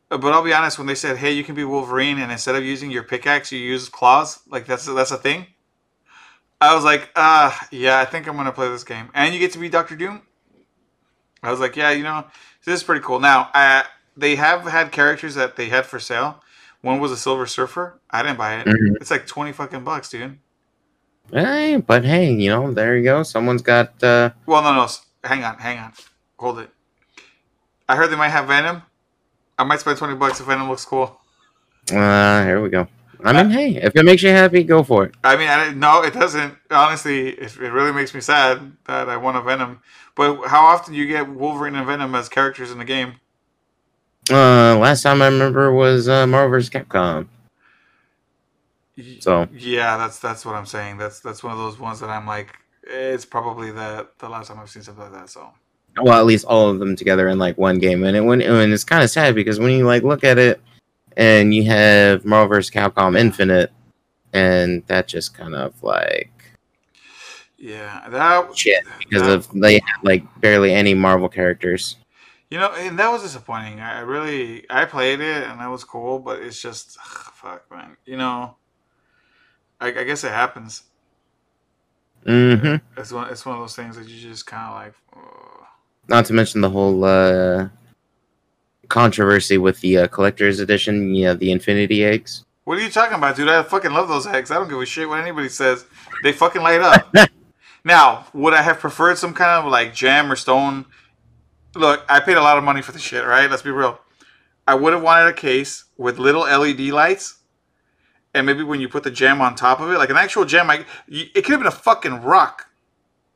[0.08, 0.78] But I'll be honest.
[0.78, 3.58] When they said, "Hey, you can be Wolverine," and instead of using your pickaxe, you
[3.58, 5.46] use claws, like that's that's a thing.
[6.60, 9.52] I was like, uh, yeah, I think I'm gonna play this game, and you get
[9.52, 10.22] to be Doctor Doom.
[11.42, 12.24] I was like, yeah, you know,
[12.64, 13.18] this is pretty cool.
[13.18, 13.82] Now, uh,
[14.16, 16.40] they have had characters that they had for sale.
[16.82, 18.00] One was a Silver Surfer.
[18.10, 18.66] I didn't buy it.
[18.66, 18.96] Mhm.
[19.00, 20.38] It's like twenty fucking bucks, dude.
[21.32, 23.22] Hey, but hey, you know, there you go.
[23.22, 24.02] Someone's got.
[24.02, 24.86] uh Well, no, no.
[25.24, 25.92] Hang on, hang on.
[26.38, 26.70] Hold it.
[27.88, 28.82] I heard they might have Venom.
[29.58, 31.20] I might spend twenty bucks if Venom looks cool.
[31.92, 32.86] uh Here we go.
[33.24, 35.14] I mean, hey, if it makes you happy, go for it.
[35.24, 36.54] I mean, I no, it doesn't.
[36.70, 39.80] Honestly, it, it really makes me sad that I want a Venom.
[40.14, 43.14] But how often do you get Wolverine and Venom as characters in the game?
[44.30, 46.70] Uh, last time I remember was uh, Marvel vs.
[46.70, 47.28] Capcom.
[49.20, 50.96] So Yeah, that's that's what I'm saying.
[50.98, 54.58] That's that's one of those ones that I'm like, it's probably the the last time
[54.58, 55.28] I've seen something like that.
[55.28, 55.50] So
[56.00, 58.72] well, at least all of them together in like one game, and it when and
[58.72, 60.60] it's kind of sad because when you like look at it,
[61.16, 62.70] and you have Marvel vs.
[62.70, 63.70] Capcom Infinite,
[64.32, 66.30] and that just kind of like
[67.58, 71.96] yeah, that shit because that- of they had like barely any Marvel characters.
[72.50, 73.80] You know, and that was disappointing.
[73.80, 77.96] I really, I played it and that was cool, but it's just, ugh, fuck, man.
[78.04, 78.56] You know,
[79.80, 80.84] I, I guess it happens.
[82.24, 84.94] hmm It's one, it's one of those things that you just kind of like.
[85.16, 85.66] ugh.
[86.08, 87.68] Not to mention the whole uh,
[88.88, 92.44] controversy with the uh, collector's edition, yeah, the Infinity Eggs.
[92.62, 93.48] What are you talking about, dude?
[93.48, 94.50] I fucking love those eggs.
[94.52, 95.84] I don't give a shit what anybody says.
[96.22, 97.12] They fucking light up.
[97.84, 100.84] now, would I have preferred some kind of like gem or stone?
[101.76, 103.50] Look, I paid a lot of money for the shit, right?
[103.50, 104.00] Let's be real.
[104.66, 107.38] I would have wanted a case with little LED lights,
[108.34, 110.66] and maybe when you put the gem on top of it, like an actual gem,
[110.66, 112.66] like it could have been a fucking rock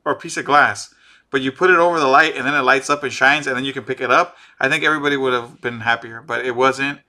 [0.03, 0.93] or a piece of glass,
[1.29, 3.55] but you put it over the light, and then it lights up and shines, and
[3.55, 4.35] then you can pick it up.
[4.59, 6.99] I think everybody would have been happier, but it wasn't.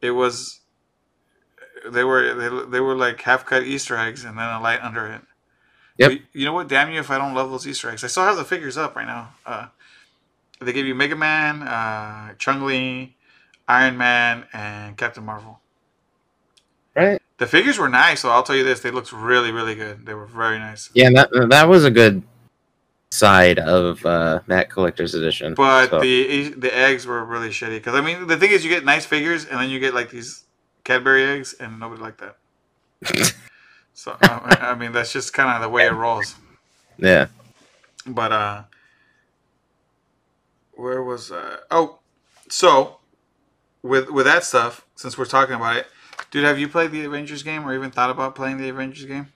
[0.00, 0.60] It was
[1.90, 5.06] they were they, they were like half cut Easter eggs and then a light under
[5.06, 5.22] it.
[5.98, 6.10] Yep.
[6.10, 6.68] But you know what?
[6.68, 8.04] Damn you if I don't love those Easter eggs.
[8.04, 9.34] I still have the figures up right now.
[9.44, 9.66] Uh,
[10.60, 13.16] they gave you Mega Man, uh, Chung Li,
[13.68, 15.60] Iron Man, and Captain Marvel.
[16.96, 17.20] Right.
[17.38, 20.06] The figures were nice, so I'll tell you this: they looked really, really good.
[20.06, 20.90] They were very nice.
[20.94, 22.22] Yeah, that that was a good
[23.12, 25.54] side of uh, that collector's edition.
[25.54, 27.76] But So, the the eggs were really shitty.
[27.76, 30.10] Because I mean, the thing is, you get nice figures, and then you get like
[30.10, 30.44] these
[30.84, 32.36] Cadbury eggs, and nobody liked that.
[33.94, 36.36] So I I mean, that's just kind of the way it rolls.
[36.98, 37.26] yeah,
[38.06, 38.62] But uh,
[40.78, 41.58] where was uh?
[41.70, 41.98] Oh,
[42.48, 42.98] so
[43.82, 45.86] with with that stuff, since we're talking about it,
[46.30, 49.28] dude, have you played the Avengers game, or even thought about playing the Avengers game?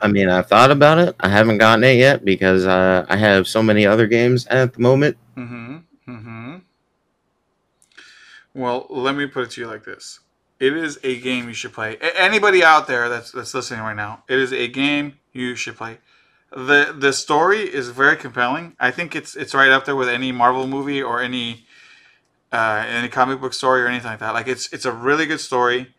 [0.00, 1.14] I mean, I've thought about it.
[1.20, 4.80] I haven't gotten it yet because uh, I have so many other games at the
[4.80, 5.16] moment.
[5.36, 5.76] Mm-hmm.
[6.08, 6.56] Mm-hmm.
[8.54, 10.20] Well, let me put it to you like this:
[10.58, 11.98] It is a game you should play.
[12.16, 15.98] Anybody out there that's that's listening right now, it is a game you should play.
[16.50, 18.76] The The story is very compelling.
[18.80, 21.66] I think it's it's right up there with any Marvel movie or any
[22.52, 24.34] uh, any comic book story or anything like that.
[24.34, 25.94] Like it's it's a really good story.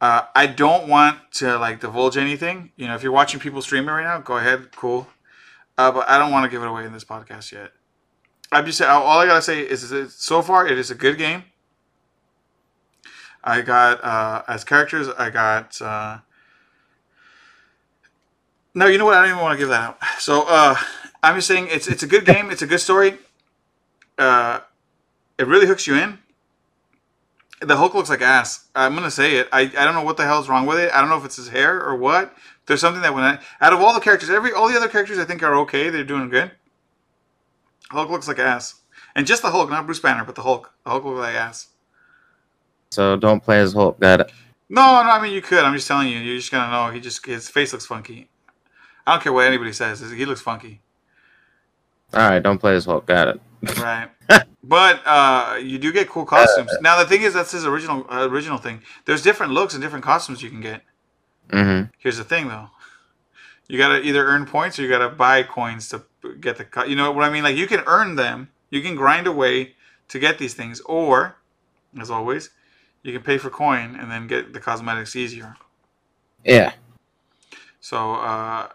[0.00, 2.72] Uh, I don't want to like divulge anything.
[2.76, 5.08] You know, if you're watching people stream it right now, go ahead, cool.
[5.78, 7.72] Uh, but I don't want to give it away in this podcast yet.
[8.50, 11.44] I'm just all I gotta say is, is so far it is a good game.
[13.42, 15.08] I got uh, as characters.
[15.08, 15.80] I got.
[18.74, 19.14] No, you know what?
[19.14, 19.98] I don't even want to give that out.
[20.18, 20.74] So uh,
[21.22, 22.50] I'm just saying it's it's a good game.
[22.50, 23.18] It's a good story.
[24.18, 24.60] Uh,
[25.38, 26.18] it really hooks you in.
[27.60, 28.66] The Hulk looks like ass.
[28.74, 29.48] I'm gonna say it.
[29.52, 30.92] I, I don't know what the hell's wrong with it.
[30.92, 32.34] I don't know if it's his hair or what.
[32.66, 35.18] There's something that when I, out of all the characters, every all the other characters
[35.18, 35.90] I think are okay.
[35.90, 36.50] They're doing good.
[37.90, 38.76] Hulk looks like ass,
[39.14, 40.72] and just the Hulk, not Bruce Banner, but the Hulk.
[40.84, 41.68] The Hulk looks like ass.
[42.90, 44.00] So don't play as Hulk.
[44.00, 44.32] Got it.
[44.68, 45.62] No, no, I mean you could.
[45.62, 46.18] I'm just telling you.
[46.18, 46.92] You're just gonna know.
[46.92, 48.28] He just his face looks funky.
[49.06, 50.00] I don't care what anybody says.
[50.00, 50.80] He looks funky,
[52.14, 53.06] All right, don't play as Hulk.
[53.06, 53.40] Got it.
[53.78, 54.08] right?
[54.64, 56.70] but uh, you do get cool costumes.
[56.80, 58.82] now the thing is, that's his original uh, original thing.
[59.04, 60.82] There's different looks and different costumes you can get.
[61.50, 61.90] Mm-hmm.
[61.98, 62.70] Here's the thing, though.
[63.68, 66.04] You gotta either earn points or you gotta buy coins to
[66.40, 66.64] get the.
[66.64, 67.42] Co- you know what I mean?
[67.42, 68.50] Like you can earn them.
[68.70, 69.74] You can grind away
[70.08, 71.36] to get these things, or,
[72.00, 72.50] as always,
[73.02, 75.56] you can pay for coin and then get the cosmetics easier.
[76.44, 76.72] Yeah.
[77.80, 78.68] So uh,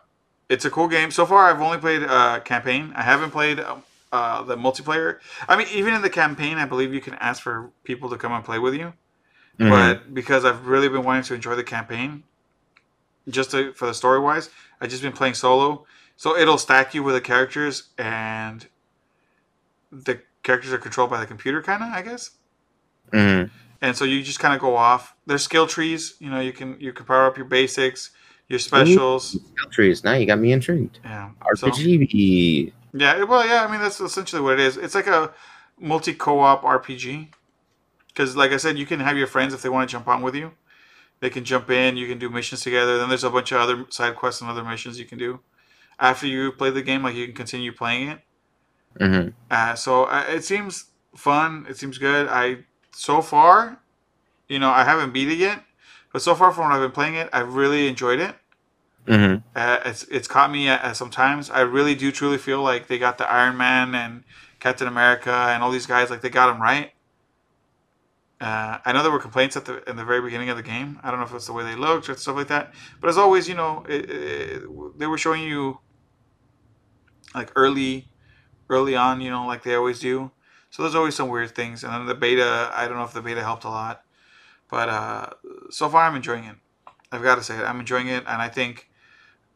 [0.49, 1.11] it's a cool game.
[1.11, 2.93] So far, I've only played uh, campaign.
[2.95, 3.77] I haven't played uh,
[4.11, 5.19] uh, the multiplayer.
[5.47, 8.31] I mean, even in the campaign, I believe you can ask for people to come
[8.31, 8.93] and play with you.
[9.59, 9.69] Mhm.
[9.69, 12.23] But because I've really been wanting to enjoy the campaign,
[13.27, 15.85] just to, for the story wise, I've just been playing solo.
[16.15, 18.65] So it'll stack you with the characters, and
[19.91, 22.31] the characters are controlled by the computer, kind of, I guess.
[23.11, 23.49] Mhm.
[23.81, 25.13] And so you just kind of go off.
[25.27, 26.15] There's skill trees.
[26.19, 28.09] You know, you can you can power up your basics,
[28.47, 29.37] your specials.
[29.71, 30.03] Trees.
[30.03, 30.99] Now you got me intrigued.
[31.03, 31.31] Yeah.
[31.55, 32.73] So- RPG.
[32.93, 33.65] Yeah, well, yeah.
[33.65, 34.77] I mean, that's essentially what it is.
[34.77, 35.33] It's like a
[35.79, 37.29] multi co-op RPG.
[38.07, 40.23] Because, like I said, you can have your friends if they want to jump on
[40.23, 40.53] with you.
[41.19, 41.97] They can jump in.
[41.97, 42.97] You can do missions together.
[42.97, 45.39] Then there's a bunch of other side quests and other missions you can do
[45.99, 47.03] after you play the game.
[47.03, 48.19] Like you can continue playing it.
[48.99, 49.29] Mm-hmm.
[49.51, 51.65] Uh, so uh, it seems fun.
[51.69, 52.27] It seems good.
[52.27, 52.59] I
[52.91, 53.79] so far,
[54.47, 55.63] you know, I haven't beat it yet,
[56.17, 58.33] but so far from when I've been playing it, I've really enjoyed it.
[59.05, 59.47] Mm-hmm.
[59.55, 61.51] Uh, it's it's caught me at, at sometimes.
[61.51, 64.23] I really do truly feel like they got the Iron Man and
[64.59, 66.91] Captain America and all these guys like they got them right.
[68.41, 70.99] Uh, I know there were complaints at the in the very beginning of the game.
[71.03, 72.73] I don't know if it's the way they looked or stuff like that.
[72.99, 75.77] But as always, you know, it, it, they were showing you
[77.35, 78.07] like early,
[78.71, 80.31] early on, you know, like they always do.
[80.71, 81.83] So there's always some weird things.
[81.83, 84.01] And then the beta, I don't know if the beta helped a lot,
[84.69, 85.29] but uh,
[85.69, 86.55] so far I'm enjoying it.
[87.11, 87.63] I've got to say it.
[87.63, 88.89] I'm enjoying it, and I think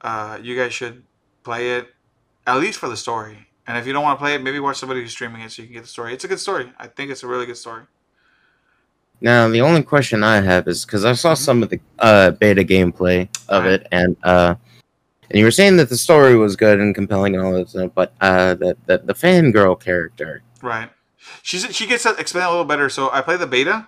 [0.02, 1.04] uh, you guys should
[1.44, 1.88] play it
[2.48, 3.48] at least for the story.
[3.68, 5.62] And if you don't want to play it, maybe watch somebody who's streaming it so
[5.62, 6.14] you can get the story.
[6.14, 6.72] It's a good story.
[6.80, 7.84] I think it's a really good story.
[9.22, 11.38] Now the only question I have is because I saw Mhm.
[11.38, 13.74] some of the uh, beta gameplay of Right.
[13.74, 14.56] it, and uh,
[15.30, 17.92] and you were saying that the story was good and compelling and all that stuff,
[17.94, 20.42] but uh, the the, the fangirl character.
[20.62, 20.90] Right.
[21.44, 22.90] She's she gets to explain a little better.
[22.90, 23.88] So I play the beta.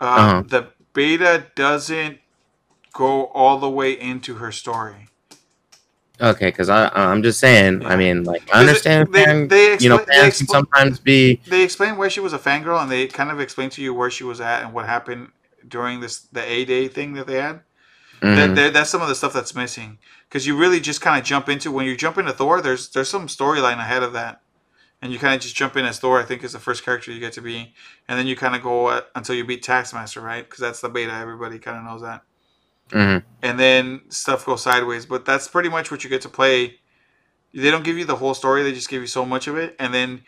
[0.00, 0.42] Uh, Uh-huh.
[0.46, 2.18] The beta doesn't
[2.92, 5.08] go all the way into her story.
[6.22, 7.80] Okay, because I I'm just saying.
[7.80, 7.88] Yeah.
[7.88, 9.12] I mean, like I understand.
[9.12, 11.40] they- fan- they you know, fans can sometimes be.
[11.46, 14.10] They explain why she was a fangirl, and they kind of explain to you where
[14.10, 15.28] she was at and what happened
[15.66, 17.60] during this the A Day thing that they had.
[18.20, 18.36] Mhm.
[18.36, 19.96] That, that, that's some of the stuff that's missing
[20.28, 22.60] because you really just kind of jump into when you jump into Thor.
[22.60, 24.42] There's there's some storyline ahead of that,
[25.02, 26.20] and you kind of just jump in as Thor.
[26.20, 27.74] I think is the first character you get to be,
[28.08, 30.44] and then you kind of go uh, until you beat Taskmaster, right?
[30.44, 31.12] Because that's the beta.
[31.12, 32.22] Everybody kind of knows that,
[32.90, 33.24] Mhm.
[33.42, 35.06] and then stuff goes sideways.
[35.06, 36.80] But that's pretty much what you get to play.
[37.54, 38.62] They don't give you the whole story.
[38.62, 40.24] They just give you so much of it, and then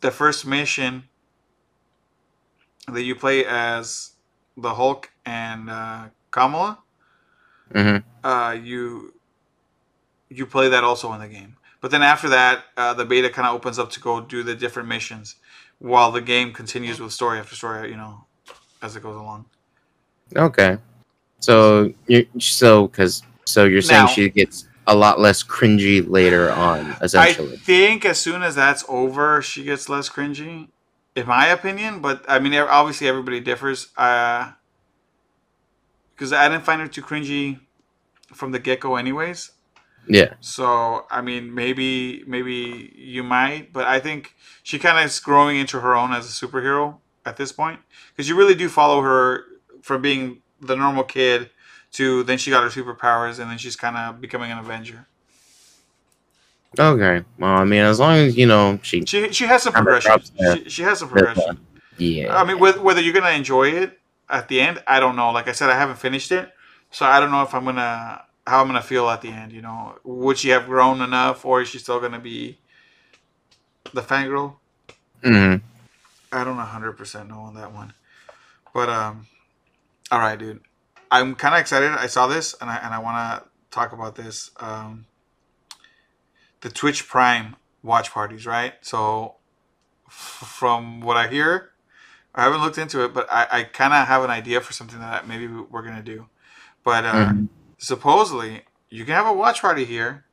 [0.00, 1.04] the first mission
[2.88, 4.12] that you play as
[4.56, 6.78] the Hulk and uh, Kamala
[7.72, 9.14] hmm uh, you
[10.30, 11.56] you play that also in the game.
[11.80, 14.54] But then after that, uh, the beta kind of opens up to go do the
[14.54, 15.36] different missions,
[15.78, 17.90] while the game continues with story after story.
[17.90, 18.24] You know,
[18.82, 19.46] as it goes along.
[20.34, 20.78] Okay.
[21.40, 26.50] So you so because so you're saying Now- she gets a lot less cringy later
[26.50, 27.54] on, essentially.
[27.54, 30.68] I think as soon as that's over, she gets less cringy,
[31.16, 32.00] in my opinion.
[32.00, 33.88] But I mean, obviously everybody differs.
[33.96, 34.52] Uh,
[36.14, 37.60] because I didn't find her too cringy
[38.32, 39.52] from the get go, anyways.
[40.08, 40.34] Yeah.
[40.40, 45.56] So I mean, maybe maybe you might, but I think she kind of is growing
[45.56, 49.44] into her own as a superhero at this point because you really do follow her
[49.82, 51.50] from being the normal kid
[51.92, 55.06] to then she got her superpowers and then she's kind of becoming an Avenger.
[56.78, 57.24] Okay.
[57.38, 59.04] Well, I mean, as long as you know she.
[59.06, 60.20] She she has some progression.
[60.20, 61.66] She, she has some That's, uh, progression.
[61.98, 62.36] Yeah.
[62.36, 65.30] I mean, whether, whether you're gonna enjoy it at the end, I don't know.
[65.30, 66.52] Like I said, I haven't finished it,
[66.90, 69.52] so I don't know if I'm gonna how I'm gonna feel at the end.
[69.52, 72.58] You know, would she have grown enough, or is she still gonna be
[73.92, 74.56] the fangirl?
[75.22, 75.56] hmm
[76.32, 77.94] I don't 100% know on that one.
[78.74, 79.26] But um
[80.10, 80.60] all right, dude.
[81.10, 81.90] I'm kind of excited.
[81.92, 85.06] I saw this and I and I want to talk about this um
[86.62, 88.74] the Twitch Prime watch parties, right?
[88.82, 89.36] So
[90.08, 90.12] f-
[90.58, 91.70] from what I hear,
[92.34, 95.00] I haven't looked into it, but I, I kind of have an idea for something
[95.00, 96.26] that maybe we're going to do.
[96.84, 97.48] But uh Mhm.
[97.78, 100.26] Supposedly you can have a watch party here,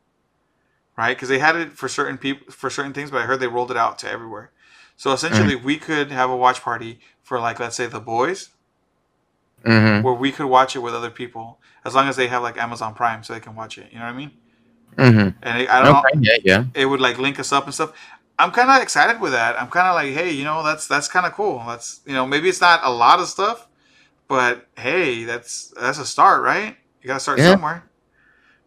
[0.98, 1.16] right?
[1.16, 3.72] Because they had it for certain people for certain things, but I heard they rolled
[3.72, 4.52] it out to everywhere.
[4.96, 8.50] So essentially, we could have a watch party for like let's say the boys,
[9.66, 12.58] hmm where we could watch it with other people as long as they have like
[12.58, 13.92] Amazon Prime, so they can watch it.
[13.92, 14.32] You know what I mean?
[14.98, 16.20] hmm And it, I don't Okay.
[16.22, 16.38] Yeah.
[16.44, 16.66] Yeah.
[16.76, 17.94] it would like link us up and stuff.
[18.40, 19.62] I'm kind of excited with that.
[19.62, 21.64] I'm kind of like, hey, you know, that's that's kind of cool.
[21.68, 23.68] That's you know, maybe it's not a lot of stuff,
[24.28, 26.78] but hey, that's that's a start, right?
[27.04, 27.52] You gotta start Yeah.
[27.52, 27.84] somewhere.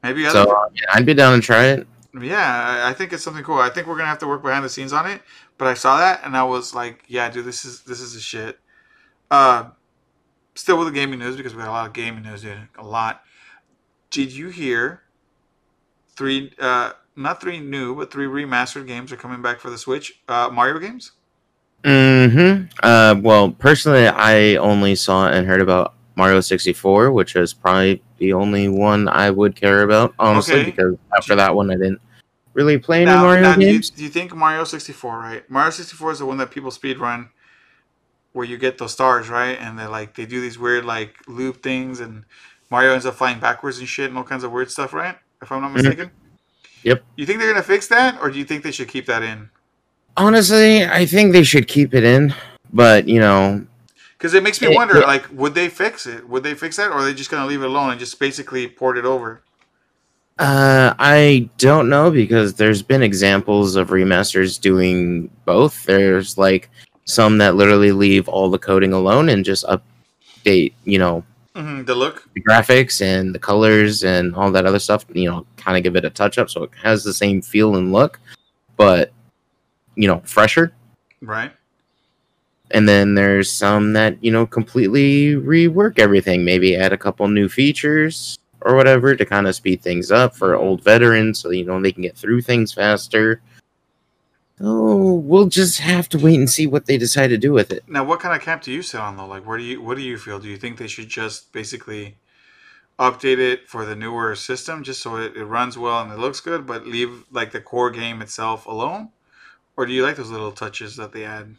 [0.03, 1.88] Maybe other So uh, yeah, I'd be down to try it.
[2.20, 3.59] yeah, I- I think it's something cool.
[3.59, 5.22] I think we're gonna have to work behind the scenes on it.
[5.59, 8.20] But I saw that and I was like, yeah, dude, this is this is a
[8.20, 8.61] shit.
[9.31, 9.70] Uh,
[10.55, 12.68] still with the gaming news because we got a lot of gaming news, dude.
[12.79, 13.22] A lot.
[14.11, 15.03] Did you hear?
[16.14, 20.20] Three, uh, not three new, but three remastered games are coming back for the Switch.
[20.29, 21.12] Uh, Mario games.
[21.83, 27.52] Mm hmm Uh, well, personally, I only saw and heard about Mario 64, which is
[27.52, 30.64] probably the only one I would care about, honestly, Okay.
[30.64, 32.00] because after that one, I didn't
[32.55, 33.90] really play any Now, Mario now do, you, games.
[33.90, 35.50] do you think Mario 64, right?
[35.50, 37.29] Mario 64 is the one that people speed run
[38.33, 39.59] where you get those stars, right?
[39.61, 42.24] And they like they do these weird like loop things and
[42.70, 45.16] Mario ends up flying backwards and shit and all kinds of weird stuff, right?
[45.42, 45.74] If I'm not Mhm.
[45.74, 46.11] mistaken.
[46.83, 47.02] Yep.
[47.16, 49.50] You think they're gonna fix that or do you think they should keep that in?
[50.16, 52.35] Honestly, I think they should keep it in,
[52.72, 53.64] but you know,
[54.18, 56.29] Because it makes me It- wonder, it- like, would they fix it?
[56.29, 58.66] Would they fix that, or are they just gonna leave it alone and just basically
[58.66, 59.42] port it over?
[60.38, 65.85] uh, I don't know because there's been examples of remasters doing both.
[65.85, 66.68] There's like
[67.07, 71.24] some that literally leave all the coding alone and just update, you know,
[71.55, 75.46] hmm the look, the graphics and the colors and all that other stuff, you know,
[75.57, 78.20] kind of give it a touch up so it has the same feel and look,
[78.76, 79.12] but
[79.94, 80.74] you know, fresher.
[81.22, 81.50] right?
[82.72, 87.48] And then there's some that, you know, completely rework everything, maybe add a couple new
[87.48, 91.81] features or whatever to kind of speed things up for old veterans so you know
[91.81, 93.40] they can get through things faster.
[94.59, 97.85] So we'll just have to wait and see what they decide to do with it.
[97.87, 99.26] Now, what kind of camp do you sit on though?
[99.26, 100.38] Like, where do you what do you feel?
[100.38, 102.16] Do you think they should just basically
[102.98, 106.40] update it for the newer system just so it, it runs well and it looks
[106.40, 109.11] good, but leave like the core game itself alone?
[109.76, 111.55] Or do you like those little touches that they add?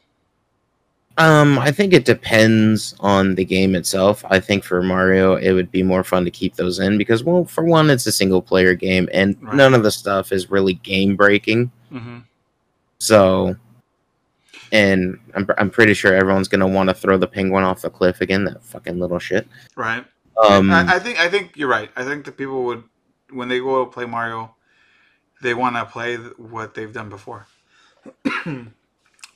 [1.17, 4.23] Um, I think it depends on the game itself.
[4.29, 7.43] I think for Mario, it would be more fun to keep those in because, well,
[7.45, 9.55] for one, it's a single player game and Right.
[9.55, 11.71] none of the stuff is really game breaking.
[11.91, 12.19] Mm-hmm.
[12.99, 13.55] So,
[14.71, 18.21] and I'm, I'm pretty sure everyone's gonna want to throw the penguin off the cliff
[18.21, 18.43] again.
[18.45, 19.47] That fucking little shit.
[19.75, 20.05] Right.
[20.47, 21.89] Um, I, I think I think you're right.
[21.95, 22.83] I think that people would
[23.31, 24.53] when they go to play Mario,
[25.41, 27.47] they want to play what they've done before.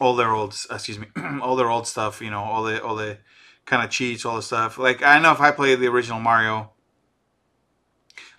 [0.01, 1.07] all their old, excuse me,
[1.41, 2.21] all their old stuff.
[2.21, 3.19] You know, all the all the
[3.65, 4.77] kind of cheats, all the stuff.
[4.79, 6.71] Like I know if I played the original Mario,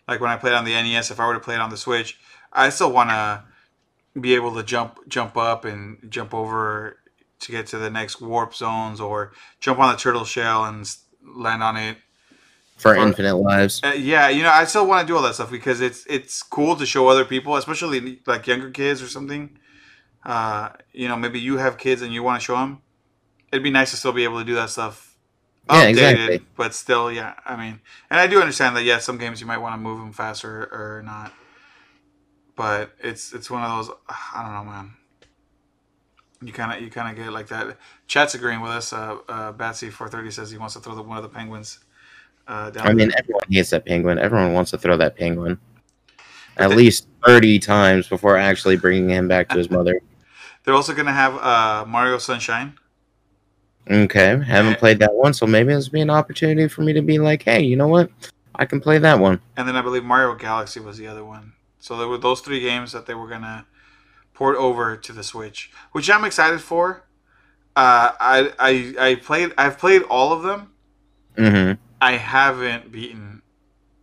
[0.09, 1.77] like when I played on the NES, if I were to play it on the
[1.77, 2.19] Switch,
[2.53, 3.45] I still want to
[4.21, 6.99] be able to jump jump up and jump over
[7.39, 10.85] to get to the next warp zones or jump on the turtle shell and
[11.25, 11.97] land on it
[12.77, 13.81] for for- infinite lives.
[13.85, 16.43] uh, yeah, you know, I still want to do all that stuff because it's it's
[16.43, 19.59] cool to show other people, especially like younger kids or something.
[20.25, 22.81] Uh, you know, maybe you have kids and you want to show them.
[23.53, 25.17] It'd be nice to still be able to do that stuff
[25.71, 26.41] Yeah, exactly.
[26.57, 27.35] but still, yeah.
[27.45, 28.85] I mean, and I do understand that.
[28.85, 31.33] Yeah, some games you might want to move them faster or not,
[32.57, 33.95] but it's it's one of those.
[34.09, 34.93] I don't know, man.
[36.45, 37.77] You kind of you kind of get it like that.
[38.07, 38.93] Chat's agreeing with us.
[38.93, 41.79] Uh, uh, Batsy four thirty says he wants to throw the, one of the penguins.
[42.49, 44.19] Uh, down I mean, everyone hates that penguin.
[44.19, 45.59] Everyone wants to throw that penguin
[46.57, 50.01] But at they- least thirty times before actually bringing him back to his mother.
[50.65, 52.79] They're also gonna have uh, Mario Sunshine.
[53.91, 57.03] Okay, haven't played that one, so maybe this will be an opportunity for me to
[57.03, 58.11] be like, hey, you know what?
[58.55, 59.41] I can play that one.
[59.57, 61.55] and then I believe Mario Galaxy was the other one.
[61.81, 63.67] So there were those three games that they were gonna
[64.35, 67.05] port over to the Switch, which I'm excited for.
[67.75, 70.71] Uh, I I I played I've played all of them.
[71.37, 71.81] Mm-hmm.
[72.01, 73.43] I haven't beaten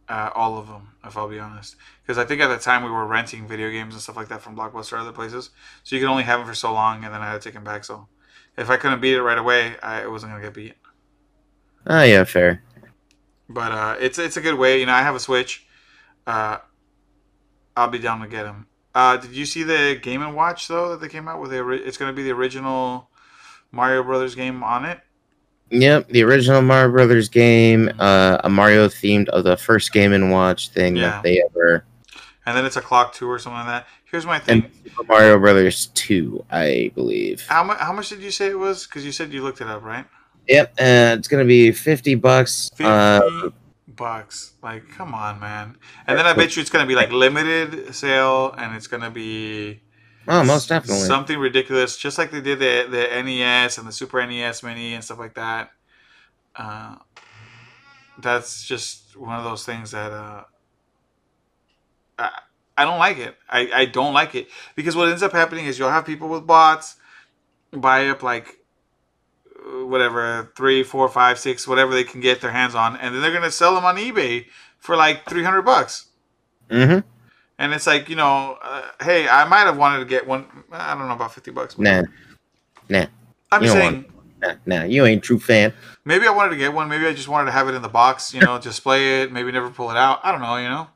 [0.10, 1.76] uh, all of them, if I'll be honest,
[2.10, 4.42] because I think at the time we were renting video games and stuff like that
[4.42, 5.52] from Blockbuster or other places,
[5.84, 7.54] so you can only have them for so long, and then I had to take
[7.54, 7.86] them back.
[7.86, 8.08] So
[8.58, 10.74] if I couldn't beat it right away, I wasn't gonna get beat.
[11.86, 12.64] Oh yeah, fair.
[13.48, 14.80] But uh, it's it's a good way.
[14.80, 15.68] You know, I have a Switch.
[16.26, 16.58] Uh,
[17.78, 18.66] I'll be down to get them.
[18.96, 21.52] Uh, did you see the Game and Watch though that they came out with?
[21.52, 23.12] The it's going to be the original
[23.72, 25.00] Mario Brothers game on it.
[25.70, 30.32] Yep, the original Mario Brothers game, uh, a Mario themed of the first Game and
[30.32, 31.12] Watch thing Yeah.
[31.12, 31.86] that they ever,
[32.50, 33.88] And then it's a clock two or something like that.
[34.06, 34.64] Here's my thing.
[34.64, 37.46] and Super Mario Brothers Two, I believe.
[37.48, 37.78] How much?
[37.78, 38.88] How much did you say it was?
[38.88, 40.06] Because you said you looked it up, right?
[40.48, 42.70] Yep, uh, it's gonna be fifty bucks.
[42.70, 43.52] Fifty Uh,
[43.88, 44.54] bucks.
[44.64, 45.78] Like, come on, man.
[46.08, 49.04] And then I bet you it's going to be like limited sale, and it's going
[49.04, 49.82] to be
[50.28, 51.06] oh, most definitely.
[51.06, 55.04] something ridiculous, just like they did the the NES and the Super NES Mini and
[55.04, 55.70] stuff like that.
[56.56, 56.96] Uh,
[58.18, 60.46] that's just one of those things that uh,
[62.20, 62.42] I,
[62.78, 63.36] I don't like it.
[63.50, 66.46] I, I don't like it because what ends up happening is you'll have people with
[66.46, 66.96] bots
[67.72, 68.58] buy up like
[69.66, 73.34] whatever three, four, five, six, whatever they can get their hands on, and then they're
[73.34, 74.46] gonna sell them on eBay
[74.78, 76.08] for like three hundred bucks.
[76.70, 77.08] mm-hmm.
[77.58, 80.46] And it's like, you know, uh, hey, I might have wanted to get one.
[80.72, 81.78] I don't know about 50 bucks.
[81.78, 82.04] Nah,
[82.88, 83.08] nah,
[83.52, 84.06] I'm you saying,
[84.42, 84.84] nah, nah.
[84.86, 85.74] You ain't true fan.
[86.06, 86.88] maybe I wanted to get one.
[86.88, 89.52] Maybe I just wanted to have it in the box, you know, display it, maybe
[89.52, 90.22] never pull it out.
[90.24, 90.88] I don't know, you know?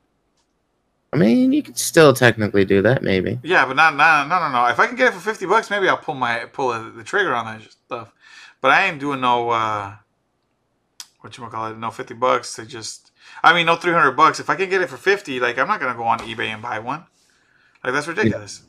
[1.13, 3.39] I mean, you could still technically do that, maybe.
[3.43, 4.65] Yeah, but not, not, no, no, no.
[4.67, 7.33] If I can get it for 50 bucks, maybe I'll pull my, pull the, trigger
[7.33, 8.11] on that stuff.
[8.61, 9.95] But I ain't doing no, uh,
[11.21, 13.11] what you call it, no 50 bucks to just,
[13.43, 14.39] I mean, no 300 bucks.
[14.39, 16.61] If I can get it for 50, like, I'm not to go on eBay and
[16.61, 17.05] buy one.
[17.83, 18.63] Like, that's ridiculous.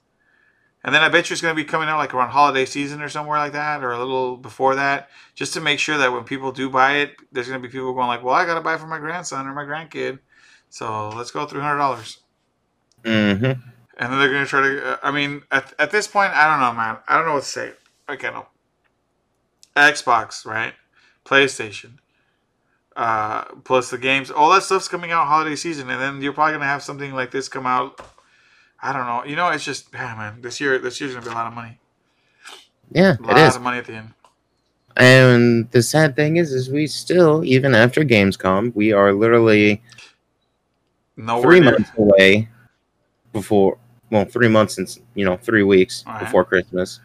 [0.84, 3.00] And then I bet you it's going to be coming out like around holiday season
[3.00, 6.24] or somewhere like that, or a little before that, just to make sure that when
[6.24, 8.60] people do buy it, there's going to be people going like, "Well, I got to
[8.60, 10.18] buy for my grandson or my grandkid,
[10.68, 12.18] so let's go three hundred dollars."
[13.04, 13.44] Mm-hmm.
[13.44, 14.92] And then they're going to try to.
[14.92, 16.98] Uh, I mean, at, at this point, I don't know, man.
[17.06, 17.72] I don't know what to say.
[18.08, 18.46] Okay, no.
[19.76, 20.74] Xbox, right?
[21.24, 21.98] PlayStation,
[22.96, 26.52] uh, plus the games, all that stuff's coming out holiday season, and then you're probably
[26.52, 28.00] going to have something like this come out.
[28.82, 29.24] I don't know.
[29.24, 30.42] You know, it's just, yeah, man.
[30.42, 31.78] This year, this year's gonna be a lot of money.
[32.92, 33.56] Yeah, A lot is.
[33.56, 34.10] of money at the end.
[34.96, 39.82] And the sad thing is, is we still, even after Gamescom, we are literally
[41.16, 41.72] Nowhere three near.
[41.72, 42.48] months away
[43.38, 43.76] before.
[44.10, 46.24] Well, three months since you know, three weeks Alright.
[46.24, 47.00] before Christmas.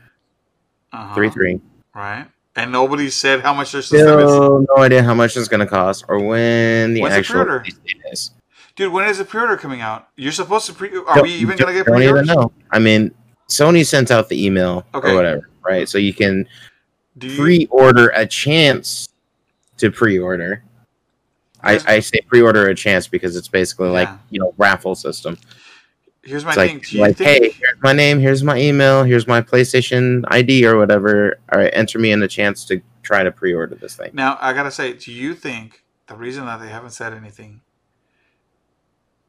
[0.94, 1.14] Uh-huh.
[1.16, 1.60] Three three.
[1.94, 2.28] Right.
[2.56, 4.26] And nobody said how much their system is.
[4.30, 7.74] No idea how much it's gonna cost or when the When's actual date
[8.12, 8.32] is.
[8.76, 10.08] Dude, when is the pre-order coming out?
[10.16, 10.90] You're supposed to pre.
[10.90, 12.28] Are Don't- we even gonna get don't even pre-orders?
[12.28, 12.52] know.
[12.72, 13.12] I mean,
[13.50, 15.12] Sony sent out the email Okay.
[15.12, 15.88] or whatever, right?
[15.90, 16.48] So you can
[17.18, 17.42] Do you?
[17.42, 19.10] pre-order a chance
[19.78, 20.64] to pre-order.
[21.62, 24.18] I, I say pre-order a chance because it's basically like Yeah.
[24.30, 25.38] you know raffle system.
[26.24, 27.00] Here's my It's thing.
[27.00, 27.44] like, like think?
[27.44, 31.40] hey, here's my name, here's my email, here's my PlayStation ID or whatever.
[31.52, 34.12] All right, enter me in a chance to try to pre-order this thing.
[34.14, 37.62] Now I gotta say, do you think the reason that they haven't said anything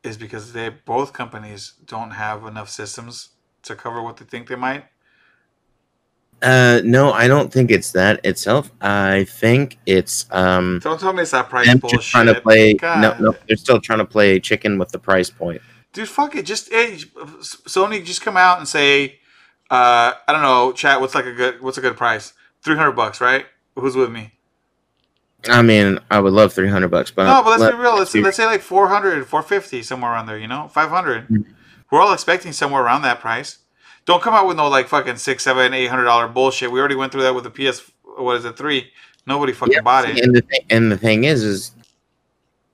[0.03, 3.30] is because they both companies don't have enough systems
[3.62, 4.84] to cover what they think they might?
[6.43, 8.70] Uh, no, I don't think it's that itself.
[8.80, 12.03] I think it's um Don't tell me it's that price bullshit.
[12.03, 12.74] trying to play.
[12.82, 15.61] No, no, they're still trying to play chicken with the price point.
[15.93, 16.47] Dude, fuck it.
[16.47, 16.93] Just hey,
[17.43, 19.18] Sony, just come out and say,
[19.70, 21.01] uh, I don't know, chat.
[21.01, 21.61] What's like a good?
[21.61, 22.32] What's a good price?
[22.62, 23.47] Three hundred bucks, right?
[23.76, 24.32] Who's with me?
[25.49, 27.97] I mean, I would love three hundred bucks, but No, but let's let- be real.
[27.97, 30.38] Let's let's say like 400, 450, somewhere around there.
[30.38, 31.45] You know, five Mhm.
[31.91, 33.59] We're all expecting somewhere around that price.
[34.05, 36.70] Don't come out with no like fucking six, seven, eight hundred dollar bullshit.
[36.70, 37.82] We already went through that with the PS.
[38.16, 38.57] What is it?
[38.57, 38.91] Three.
[39.26, 40.20] Nobody fucking Yeah, bought it.
[40.20, 41.72] And the thing, and the thing is, is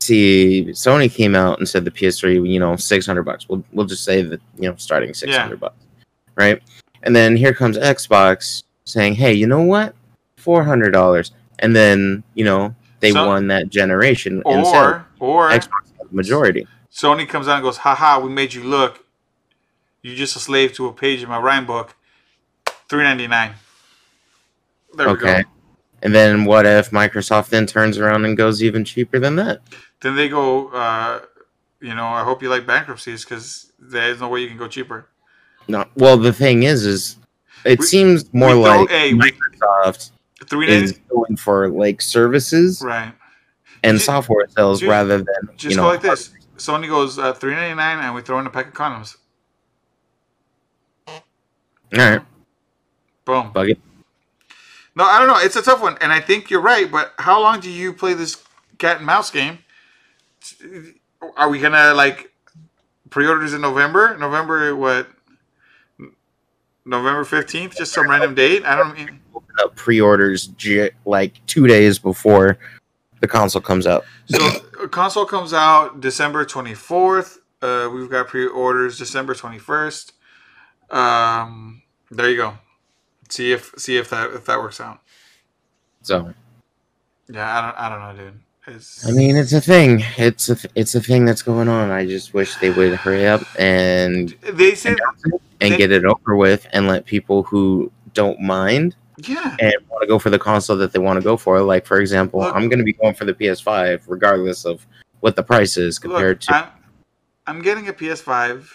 [0.06, 3.48] see, Sony came out and said the PS3, you know, six hundred bucks.
[3.48, 5.76] We'll we'll just say that you know, starting six hundred bucks,
[6.36, 6.62] right?
[7.02, 9.94] And then here comes Xbox saying, hey, you know what,
[10.36, 11.32] four hundred dollars.
[11.60, 14.74] and then you know they So- won that generation instead.
[14.76, 15.70] Or or Xbox
[16.10, 16.66] majority.
[16.92, 19.04] Sony comes out and goes, haha, we made you look.
[20.02, 21.94] You're just a slave to a page in my rhyme book.
[22.88, 23.52] Three ninety nine.
[24.94, 25.42] There we Okay.
[25.42, 25.48] go.
[26.02, 29.60] And then what if Microsoft then turns around and goes even cheaper than that?
[30.00, 31.20] Then they go, uh,
[31.80, 35.08] you know, I hope you like bankruptcies because there's no way you can go cheaper.
[35.68, 35.84] No.
[35.96, 37.16] Well, the thing is, is
[37.64, 40.10] it We- seems more like a- Microsoft
[40.46, 43.12] Three is going for like services right.
[43.82, 46.30] and Ju- software sales ju- rather than Just you know go like this.
[46.56, 49.16] Sony goes uh, three ninety nine, and we throw in a pack of condoms.
[51.08, 51.22] All
[51.94, 52.20] right,
[53.24, 53.52] Boom.
[53.52, 53.78] bug it.
[54.94, 55.38] No, I don't know.
[55.38, 56.90] It's a tough one, and I think you're right.
[56.90, 58.42] But how long do you play this
[58.78, 59.58] cat and mouse game?
[61.36, 62.32] Are we gonna like
[63.10, 64.16] pre-orders in November?
[64.18, 65.08] November what?
[66.84, 68.64] November fifteenth, just some random date.
[68.64, 69.20] I don't mean.
[69.58, 70.50] Uh, pre-orders
[71.06, 72.58] like two days before
[73.20, 74.04] the console comes out.
[74.26, 74.46] So
[74.82, 77.38] a console comes out December twenty fourth.
[77.62, 80.12] Uh, we've got pre-orders December twenty first.
[80.90, 82.58] Um, there you go.
[83.30, 85.00] See if see if that if that works out.
[86.02, 86.32] So
[87.28, 88.40] Yeah, I don't I don't know, dude.
[88.68, 90.02] I mean, it's a thing.
[90.16, 91.90] It's a it's a thing that's going on.
[91.90, 94.96] I just wish they would hurry up and they said
[95.60, 99.56] and They- get it over with and let people who don't mind yeah.
[99.60, 101.60] and want to go for the console that they want to go for.
[101.62, 104.84] Like for example, Look- I'm going to be going for the PS5 regardless of
[105.20, 106.54] what the price is compared Look, to.
[106.54, 106.68] I'm,
[107.46, 108.68] I'm getting a PS5,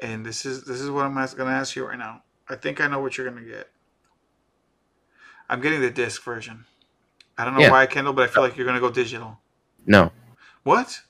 [0.00, 2.22] and this is this is what I'm going to ask you right now.
[2.48, 3.68] I think I know what you're going to get.
[5.48, 6.66] I'm getting the disc version.
[7.38, 7.70] I don't know Yeah.
[7.70, 9.38] why, Kendall, but I feel like you're going to go digital.
[9.86, 10.10] no,
[10.64, 11.00] What?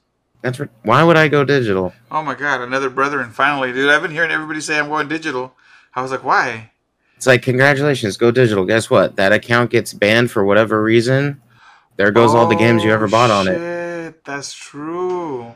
[0.43, 1.93] that's re- why would I go digital?
[2.13, 3.91] Oh my God, another brother and Finally, dude.
[3.91, 5.55] I've been hearing everybody say I'm going digital.
[5.95, 6.71] I was like, why?
[7.17, 8.65] It's like congratulations, go digital.
[8.65, 9.17] Guess what?
[9.17, 11.41] That account gets banned for whatever reason.
[11.97, 13.55] There goes all the games you oh, ever Oh, bought on it.
[13.57, 15.53] shit, That's true.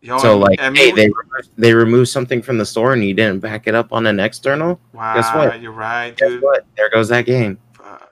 [0.00, 1.08] Yo, So like, and hey, they
[1.56, 4.80] they remove something from the store and you didn't back it up on an external.
[4.92, 5.60] wow, guess what?
[5.60, 6.42] You're right, Guess dude.
[6.42, 6.64] what?
[6.76, 7.58] There goes that game.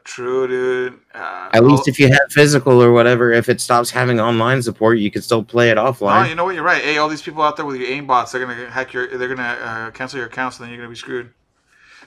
[0.05, 1.01] True, dude.
[1.15, 4.61] Uh, At least oh- if you have physical or whatever, if it stops having online
[4.63, 6.29] support, you can still play it No, offline.
[6.29, 6.55] you know what?
[6.55, 6.83] You're right.
[6.83, 9.07] Hey, all these people out there with your aim bots, they're gonna hack your.
[9.17, 11.33] They're gonna uh, cancel your accounts, and then you're gonna be screwed.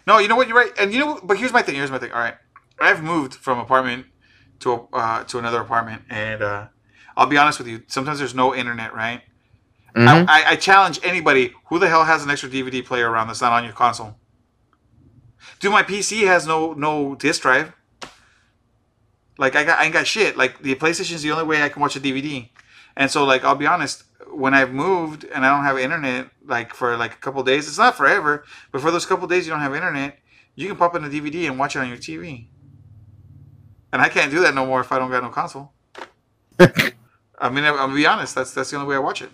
[0.06, 0.48] No, you know what?
[0.48, 0.72] You're right.
[0.80, 1.74] And you know, but here's my thing.
[1.76, 2.12] Here's my thing.
[2.12, 2.36] All right,
[2.80, 4.06] I've moved from apartment
[4.60, 6.68] to a, uh, to another apartment, and uh,
[7.18, 7.82] I'll be honest with you.
[7.88, 9.22] Sometimes there's no internet, right?
[9.96, 10.26] Mhm.
[10.30, 11.56] I, I, I challenge anybody.
[11.70, 14.16] Who the hell has an extra DVD player around that's not on your console?
[15.60, 17.74] Dude, my PC has no no disk drive.
[19.38, 20.38] Like I got I ain't got shit.
[20.38, 22.50] Like the PlayStation is the only way I can watch a DVD.
[22.96, 26.74] And so like I'll be honest, when I've moved and I don't have internet like
[26.74, 29.62] for like a couple days, it's not forever, but for those couple days you don't
[29.62, 30.20] have internet,
[30.56, 32.48] you can pop in a DVD and watch it on your TV.
[33.94, 35.72] And I can't do that no more if I don't got no console.
[36.60, 38.36] I mean, I'm gonna be honest.
[38.36, 39.30] That's that's the only way I watch it.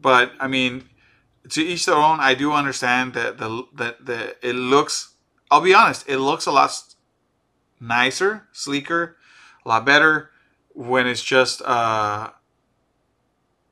[0.00, 0.88] But I mean,
[1.50, 2.20] to each their own.
[2.20, 5.14] I do understand that the that the it looks.
[5.50, 6.08] I'll be honest.
[6.08, 6.70] It looks a lot
[7.80, 9.16] nicer, sleeker,
[9.64, 10.30] a lot better
[10.74, 12.30] when it's just uh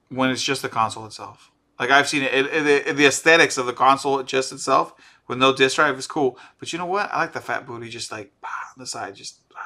[0.08, 1.50] when it's just the console itself.
[1.78, 4.94] Like I've seen it, it, it, the aesthetics of the console just itself
[5.28, 6.38] with no disc drive is cool.
[6.58, 7.10] But you know what?
[7.12, 9.40] I like the fat booty, just like bah, on the side, just.
[9.50, 9.56] bah.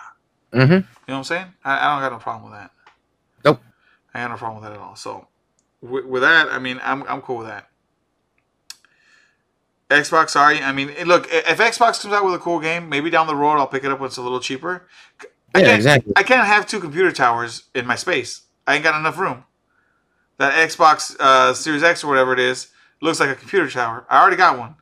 [0.59, 0.61] Mhm.
[0.71, 1.47] You know what I'm saying?
[1.65, 2.71] I, I don't got no problem with that.
[3.45, 3.61] Nope.
[4.15, 4.97] I got no problem with that at all.
[4.97, 5.29] So,
[5.81, 7.70] with, with that, I mean, I'm, I'm cool with that.
[9.91, 10.63] Xbox, sorry.
[10.63, 13.35] I mean, eh, look, if Xbox comes out with a cool game, maybe down the
[13.35, 14.87] road I'll pick it up when it's a little cheaper.
[15.55, 16.13] I Yeah, can't, exactly.
[16.17, 18.43] I can't have two computer towers in my space.
[18.67, 19.45] I ain't got enough room.
[20.39, 22.69] That Xbox uh, Series X or whatever it is
[23.03, 24.07] looks like a computer tower.
[24.09, 24.77] I already got one.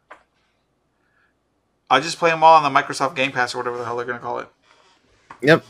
[1.91, 4.05] I'll just play them all on the Microsoft Game Pass or whatever the hell they're
[4.05, 4.49] gonna call it.
[5.41, 5.65] Yep.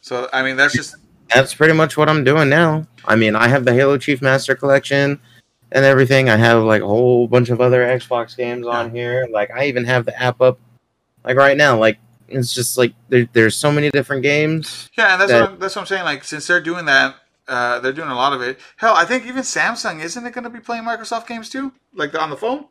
[0.00, 0.94] So I mean, that's just
[1.34, 2.86] That's pretty much what I'm doing now.
[3.04, 5.18] I mean, I have the Halo Chief Master Collection
[5.72, 6.28] and everything.
[6.28, 9.26] I have like a whole bunch of other Xbox games on here.
[9.30, 10.58] Like I even have the app up
[11.24, 11.78] like right now.
[11.78, 11.98] Like
[12.28, 14.90] it's just like there, there's so many different games.
[14.96, 16.04] Yeah, and that's that- what I'm, that's what I'm saying.
[16.04, 17.16] Like, since they're doing that,
[17.48, 18.58] uh, they're doing a lot of it.
[18.76, 22.14] Hell, I think even Samsung isn't it going to be playing Microsoft games too, like
[22.18, 22.66] on the phone?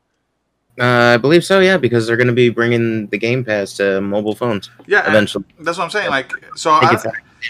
[0.80, 3.99] Uh, I believe so, yeah, because they're going to be bringing the Game Pass to
[3.99, 5.43] mobile phones Yeah, eventually.
[5.60, 6.10] that's what I'm saying.
[6.10, 6.95] Like, so I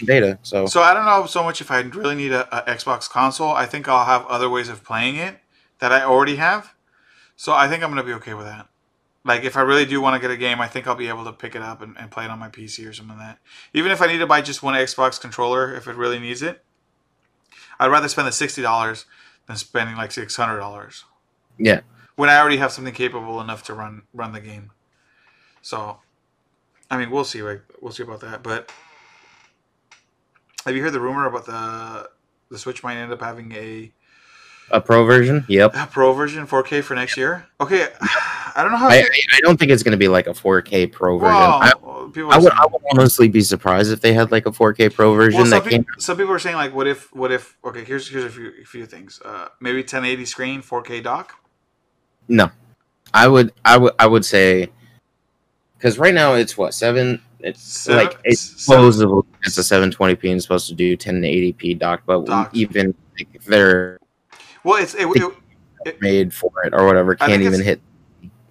[0.06, 0.40] beta.
[0.44, 3.50] So so I don't know so much if I really need a, a Xbox console.
[3.52, 5.40] I think I'll have other ways of playing it
[5.80, 6.74] that I already have.
[7.36, 8.68] So I think I'm going to be okay with that.
[9.24, 11.26] Like, if I really do want to get a game, I think I'll be able
[11.26, 13.40] to pick it up and, and play it on my PC or something like that.
[13.74, 16.64] Even if I need to buy just one Xbox controller, if it really needs it,
[17.80, 19.06] I'd rather spend the sixty dollars
[19.48, 21.06] than spending like six hundred dollars.
[21.58, 21.82] yeah,
[22.16, 24.72] when I already have something capable enough to run run the game.
[25.64, 26.00] So,
[26.90, 27.42] I mean, we'll see.
[27.42, 27.62] Right?
[27.80, 28.44] We'll see about that.
[28.44, 28.72] But
[30.66, 32.10] have you heard the rumor about the
[32.50, 33.92] the Switch might end up having a,
[34.72, 35.46] A pro version?
[35.48, 35.74] Yep.
[35.74, 37.48] a Pro version 4K for next year?
[37.60, 38.90] Okay, I don't know how.
[38.90, 41.34] I, I don't think it's going to be like a 4K pro version.
[41.34, 41.72] well, I,
[42.36, 45.40] I would, I would honestly be surprised if they had like a 4K pro version
[45.42, 47.58] well, some, people, some people are saying like, what if, what if?
[47.64, 49.22] Okay, here's here's a few a few things.
[49.24, 51.36] Uh, maybe 1080 screen, 4K dock.
[52.28, 52.52] No,
[53.14, 54.70] I would, I would, I would say,
[55.78, 57.22] because right now it's what seven.
[57.44, 62.56] It's like it's supposedly it's a 720p and supposed to do 1080p dock, but Docked.
[62.56, 64.00] even like, if they're
[64.64, 65.08] Well, it's it,
[65.86, 67.82] it, made for it or whatever, can't even hit.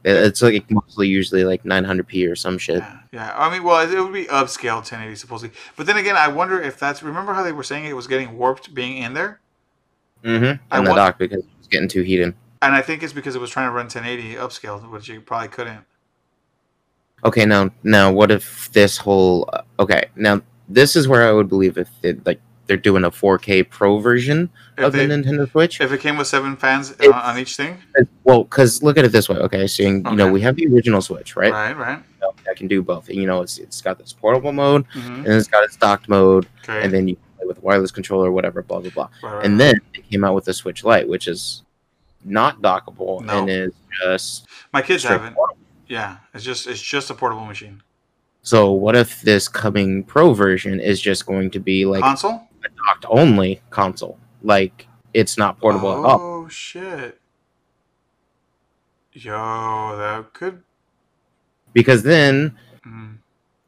[0.03, 2.79] It's like mostly usually like 900p or some shit.
[2.79, 3.35] Yeah, yeah.
[3.37, 6.61] I mean, well, it, it would be upscale 1080 supposedly, but then again, I wonder
[6.61, 7.03] if that's.
[7.03, 9.41] Remember how they were saying it was getting warped being in there,
[10.25, 10.63] Mm-hmm.
[10.71, 12.35] I And the dock because it's getting too heated.
[12.63, 15.49] and I think it's because it was trying to run 1080 upscale, which you probably
[15.49, 15.85] couldn't.
[17.25, 21.49] Okay, now now what if this whole uh, okay now this is where I would
[21.49, 24.49] believe if it, like they're doing a 4K Pro version
[24.79, 25.81] If, of they, the Nintendo Switch.
[25.81, 27.79] if it came with seven fans on, on each thing,
[28.23, 29.37] well, because look at it this way.
[29.37, 31.53] Okay, seeing so you know we have the original Switch, right?
[31.53, 32.03] right, right.
[32.47, 33.09] That can do both.
[33.11, 36.47] You know, it's it's got this portable mode hmm and it's got its docked mode,
[36.63, 39.09] Okay, and then you play with a wireless controller, whatever, blah blah blah.
[39.23, 41.63] right, right, And then they came out with the Switch Lite, which is
[42.25, 43.41] not dockable No.
[43.41, 43.73] and is
[44.05, 45.35] just my kids haven't.
[45.35, 45.60] portable.
[45.91, 47.83] Yeah, it's just it's just a portable machine.
[48.43, 52.69] So what if this coming Pro version is just going to be like Console a
[52.69, 54.17] docked only console?
[54.45, 56.21] Like it's not portable at all.
[56.21, 57.21] Oh shit!
[59.13, 60.63] Yo, that could.
[61.73, 63.19] Because then Mm,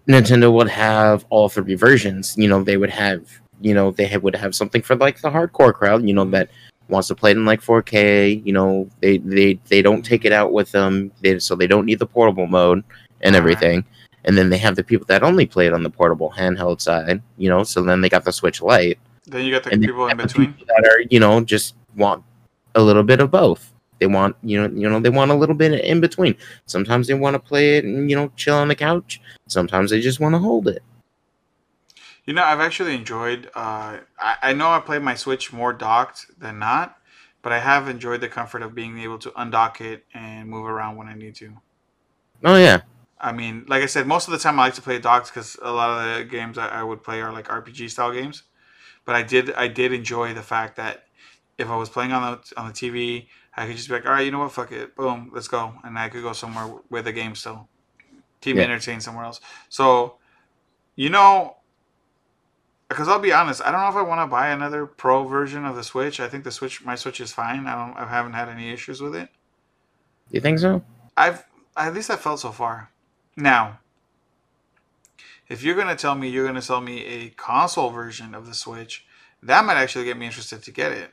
[0.09, 2.35] Nintendo would have all three versions.
[2.39, 3.29] You know, they would have
[3.61, 6.07] you know they would have something for like the hardcore crowd.
[6.07, 6.51] You know that
[6.93, 8.45] wants to play it in like 4K.
[8.47, 11.11] You know they they they don't take it out with them.
[11.21, 12.85] They, so they don't need the portable mode
[13.23, 13.37] and Alright.
[13.37, 13.85] everything.
[14.25, 17.21] And then they have the people that only play it on the portable handheld side.
[17.39, 18.99] You know, so then they got the Switch Lite.
[19.27, 20.53] then you got the and people in between.
[20.53, 22.23] people that are you know just want
[22.75, 25.55] a little bit of both they want you know you know they want a little
[25.55, 26.35] bit in between
[26.67, 30.01] sometimes they want to play it and you know chill on the couch sometimes they
[30.01, 30.83] just want to hold it
[32.25, 33.47] You know, I've actually enjoyed.
[33.55, 36.97] Uh, I, I know I play my Switch more docked than not,
[37.43, 40.97] but I have enjoyed the comfort of being able to undock it and move around
[40.97, 41.57] when I need to.
[42.45, 42.83] oh yeah
[43.21, 45.57] I mean, like I said, most of the time I like to play docked because
[45.63, 48.43] a lot of the games I, I would play are like RPG style games.
[49.05, 51.05] But I did I did enjoy the fact that
[51.59, 54.13] if I was playing on the on the TV, I could just be like, all
[54.13, 57.05] right, you know what, fuck it, boom, let's go, and I could go somewhere with
[57.07, 57.69] the game still,
[58.41, 58.65] keep Yeah.
[58.65, 59.41] entertained somewhere else.
[59.69, 60.19] So,
[60.97, 61.57] you know,
[62.93, 65.65] because I'll be honest, I don't know if I want to buy another pro version
[65.65, 66.21] of the Switch.
[66.21, 67.67] I think the Switch, my Switch is fine.
[67.67, 69.29] I don't, I haven't had any issues with it.
[70.31, 70.83] you think so
[71.17, 71.45] I've
[71.77, 72.91] at least I felt so far.
[73.37, 73.79] Now,
[75.49, 79.07] if you're gonna tell me you're gonna sell me a console version of the Switch,
[79.43, 81.11] that might actually get me interested to get it.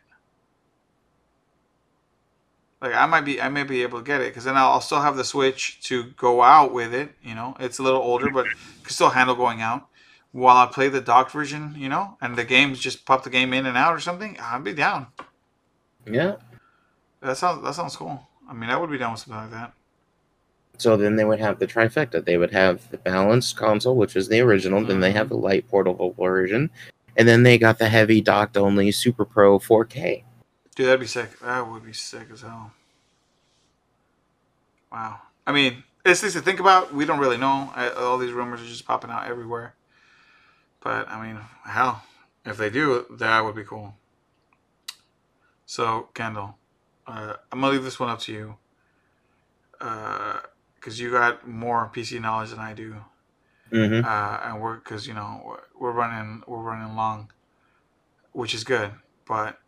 [2.82, 4.82] Like I might be, I may be able to get it because then I'll, I'll
[4.82, 7.11] still have the Switch to go out with it.
[7.21, 8.45] You know, it's a little older, but
[8.84, 9.88] can still handle going out.
[10.32, 13.53] While I play the docked version, you know, and the games just pop the game
[13.53, 15.07] in and out or something, I'd be down.
[16.05, 16.36] yeah
[17.21, 18.27] That sounds that sounds cool.
[18.49, 19.73] I mean, I would be down with something like that.
[20.77, 24.27] so then they would have the trifecta they would have the balanced console which is
[24.30, 26.69] the original then they have the light portable version
[27.17, 30.23] and then they got the heavy docked only super pro 4k
[30.75, 31.38] Dude, that'd be sick.
[31.41, 32.71] That would be sick as hell.
[34.91, 35.19] Wow.
[35.45, 36.93] I mean, it's things to think about.
[36.93, 37.71] We don't really know.
[37.75, 39.73] I, all these rumors are just popping out everywhere.
[40.82, 42.03] But I mean, hell,
[42.45, 43.95] if they do, that would be cool.
[45.65, 46.57] So, Kendall,
[47.05, 48.55] uh, I'm gonna leave this one up to you,
[49.77, 52.95] because you got more PC knowledge than I do,
[53.71, 54.05] mm-hmm.
[54.05, 57.32] uh, and we're because you know we're- we're running we're running long,
[58.32, 58.91] which is good.
[59.27, 59.59] But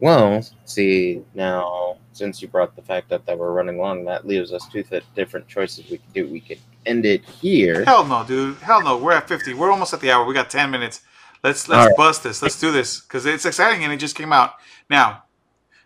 [0.00, 4.52] Well, see now, since you brought the fact up that we're running long, that leaves
[4.52, 6.28] us two th- different choices we could do.
[6.28, 7.84] We could end it here.
[7.84, 8.56] Hell no, dude.
[8.58, 8.98] Hell no.
[8.98, 9.54] We're at 50.
[9.54, 10.24] We're almost at the hour.
[10.24, 11.02] We got 10 minutes.
[11.42, 11.96] Let's let's right.
[11.96, 12.40] bust this.
[12.40, 14.54] Let's do this because it's exciting and it just came out.
[14.88, 15.24] Now,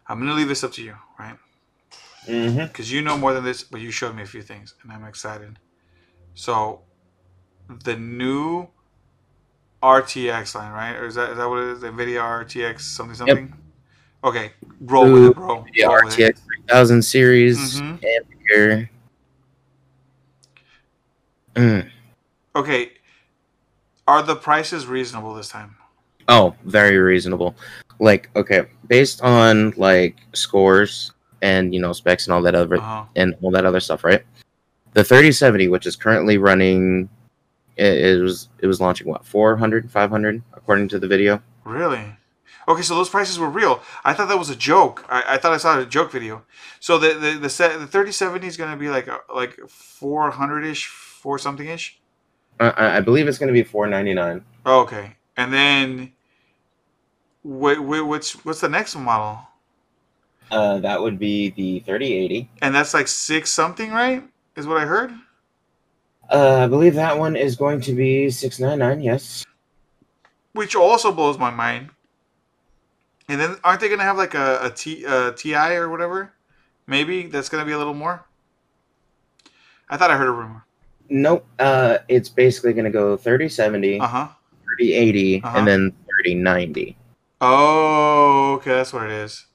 [0.06, 1.36] I'm gonna leave this up to you, right?
[2.26, 2.66] Mm-hmm.
[2.66, 5.04] Because you know more than this, but you showed me a few things, and I'm
[5.04, 5.58] excited.
[6.34, 6.82] So,
[7.84, 8.68] the new
[9.82, 10.94] RTX line, right?
[10.94, 11.80] Or is that is that what it is?
[11.80, 13.48] The Nvidia RTX something something.
[13.48, 13.58] Yep.
[14.24, 15.64] Okay, roll with it, bro.
[15.74, 16.02] The Roll.
[16.02, 18.04] RTX 3000 series Mhm.
[18.04, 18.90] Ampere.
[21.58, 21.90] Mm.
[22.54, 22.92] Okay,
[24.06, 25.76] are the prices reasonable this time?
[26.28, 27.56] Oh, very reasonable.
[27.98, 33.04] Like, okay, based on like scores and you know specs and all that other Uh-huh.
[33.16, 34.22] and all that other stuff, right?
[34.94, 37.08] The 3070, which is currently running
[37.76, 41.42] It, it was it was launching what 400, 500 according to the video.
[41.64, 42.04] Really?
[42.66, 43.80] Okay, so those prices were real.
[44.04, 45.04] I thought that was a joke.
[45.08, 46.44] I, I thought I saw a joke video.
[46.80, 50.30] So the the the, set, the thirty seventy is gonna be like a, like four
[50.32, 50.86] hundred ish,
[51.18, 52.00] four something ish.
[52.60, 54.44] I- I, believe it's going to be 499.
[54.66, 56.12] Oh, okay, and then
[57.44, 59.40] wait, wait, what's what's the next model?
[60.50, 62.50] Uh, that would be the 3080.
[62.62, 64.24] And that's like six something, right?
[64.56, 65.12] Is what I heard.
[66.30, 69.04] Uh, I believe that one is going to be 699.
[69.04, 69.44] Yes.
[70.52, 71.90] Which also blows my mind.
[73.28, 76.32] And then aren't they gonna have like a, a T a TI or whatever?
[76.86, 78.24] Maybe that's gonna be a little more.
[79.90, 80.64] I thought I heard a rumor.
[81.08, 81.46] Nope.
[81.58, 84.28] Uh, it's basically going to go 3070, Uh huh.
[84.78, 85.58] 3080, Uh-huh.
[85.58, 85.92] and then
[86.22, 86.96] 3090.
[87.40, 89.46] Oh, okay, that's what it is.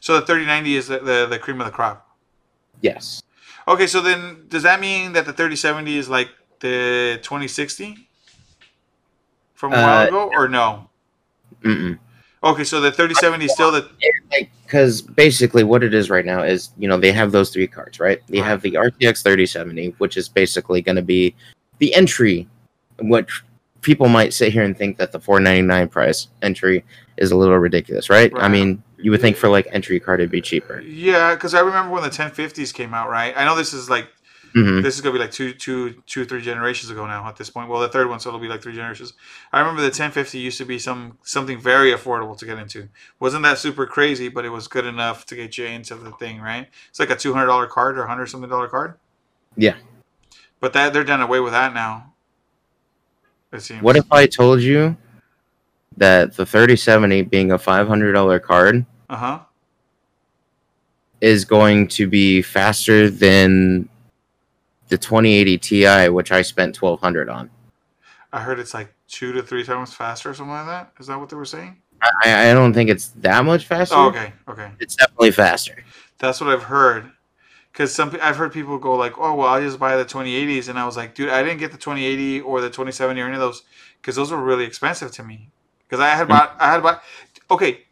[0.00, 2.06] So the thirty ninety is the, the the cream of the crop.
[2.80, 3.22] Yes.
[3.68, 6.28] Okay, so then does that mean that the thirty seventy is like
[6.60, 8.08] the twenty sixty
[9.54, 10.90] from a while Uh, ago, or no?
[11.62, 11.98] Mm-mm.
[12.44, 13.88] Okay, so the thirty seventy is still the
[14.32, 17.66] like because basically what it is right now is you know they have those three
[17.66, 18.46] cards right they Right.
[18.46, 21.34] have the rtx 3070 which is basically going to be
[21.78, 22.48] the entry
[23.00, 23.42] which
[23.82, 26.84] people might sit here and think that the 499 price entry
[27.18, 30.30] is a little ridiculous right, i mean you would think for like entry card it'd
[30.30, 31.34] be cheaper yeah.
[31.34, 33.34] Because I remember when the ten fifties came out, right?
[33.36, 34.06] I know this is like
[34.54, 37.50] hmm this is gonna be like two, two, two, three generations ago now at this
[37.50, 37.68] point.
[37.68, 39.12] Well, the third one, so it'll be like three generations.
[39.52, 42.88] I remember the 1050 used to be some something very affordable to get into.
[43.20, 46.40] wasn't that super crazy, but it was good enough to get you into the thing,
[46.40, 46.68] right?
[46.90, 48.94] It's like a two hundred dollar card or hundred something dollar card.
[49.56, 49.76] Yeah.
[50.60, 52.12] But that they're done away with that now.
[53.52, 53.82] It seems.
[53.82, 54.96] what if i told you
[55.98, 59.38] that the 3070 being a $500 card Uh huh.
[61.20, 63.88] is going to be faster than
[64.92, 67.50] the 2080 ti which i spent 1200 on
[68.32, 70.92] I heard it's like two to three times faster or something like that.
[70.98, 71.76] Is that what they were saying?
[72.24, 73.94] I, I don't think it's that much faster.
[73.94, 74.70] Oh, okay, okay.
[74.80, 75.84] It's definitely faster.
[76.18, 77.12] That's what I've heard.
[77.70, 80.78] Because some I've heard people go like, "Oh, well, I'll just buy the 2080s," and
[80.78, 83.40] I was like, "Dude, I didn't get the 2080 or the 2070 or any of
[83.40, 83.62] those
[84.00, 85.50] because those were really expensive to me."
[85.86, 87.02] Because I had bought, I had bought.
[87.50, 87.84] Okay,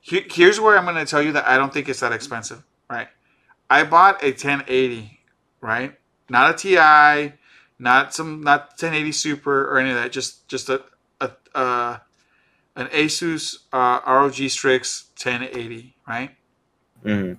[0.00, 2.62] he- here's where I'm going to tell you that I don't think it's that expensive.
[2.90, 3.08] Right?
[3.70, 5.20] I bought a 1080,
[5.60, 5.96] right?
[6.28, 7.34] Not a Ti,
[7.78, 10.12] not some, not 1080 Super or any of that.
[10.12, 10.82] Just, just a,
[11.20, 11.98] a, uh,
[12.74, 16.30] an Asus uh, ROG Strix 1080, right?
[17.04, 17.38] Mhm.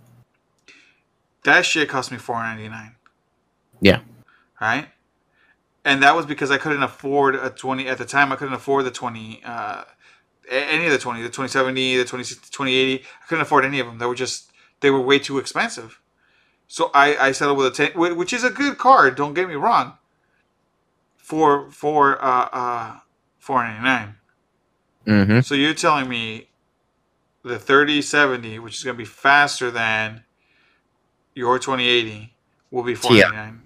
[1.44, 2.96] That shit cost me four ninety nine.
[3.80, 4.02] Yeah.
[4.60, 4.90] Right.
[5.86, 8.32] And that was because I couldn't afford a twenty at the time.
[8.32, 9.84] I couldn't afford the twenty, uh,
[10.50, 13.04] any of the twenty, the twenty seventy, the 20, 2080.
[13.04, 13.98] I couldn't afford any of them.
[13.98, 16.02] They were just they were way too expensive.
[16.68, 19.16] So I I settled with a ten, which is a good card.
[19.16, 19.94] Don't get me wrong.
[21.18, 23.00] For for uh uh
[23.40, 24.16] four ninety nine.
[25.08, 25.44] Mhm.
[25.46, 26.50] So you're telling me
[27.44, 30.24] the 3070, which is going to be faster than
[31.36, 32.34] your 2080,
[32.72, 33.64] will be 499.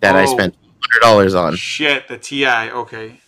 [0.00, 0.26] That I Oh.
[0.26, 1.56] spent hundred dollars on.
[1.56, 2.70] Shit, the TI.
[2.70, 3.20] Okay,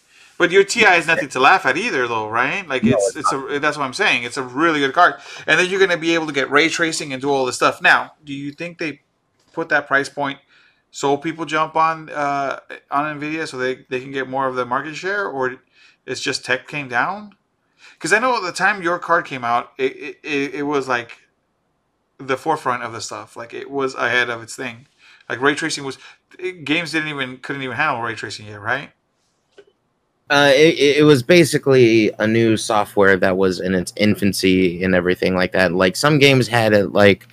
[0.43, 2.67] but your TI is nothing to laugh at either, though, right?
[2.67, 4.25] Like No, it's it's it's a that's what I'm saying.
[4.25, 5.15] It's a really good card,
[5.47, 7.55] and then you're going to be able to get ray tracing and do all this
[7.55, 7.81] stuff.
[7.81, 9.03] Now, do you think they
[9.53, 10.41] put that price point
[10.91, 12.59] so people jump on uh,
[12.91, 15.59] on Nvidia so they they can get more of the market share, or
[16.07, 17.37] it's just tech came down?
[17.93, 20.89] Because I know at the time your card came out, it, it, it, it was
[20.89, 21.19] like
[22.19, 23.37] the forefront of the stuff.
[23.37, 24.89] Like it was ahead of its thing.
[25.29, 25.99] Like ray tracing was
[26.65, 28.91] games didn't even couldn't even handle ray tracing yet, right?
[30.33, 35.35] Uh, it, it was basically a new software that was in its infancy and everything
[35.35, 35.75] like that.
[35.75, 37.29] Like some games had it, like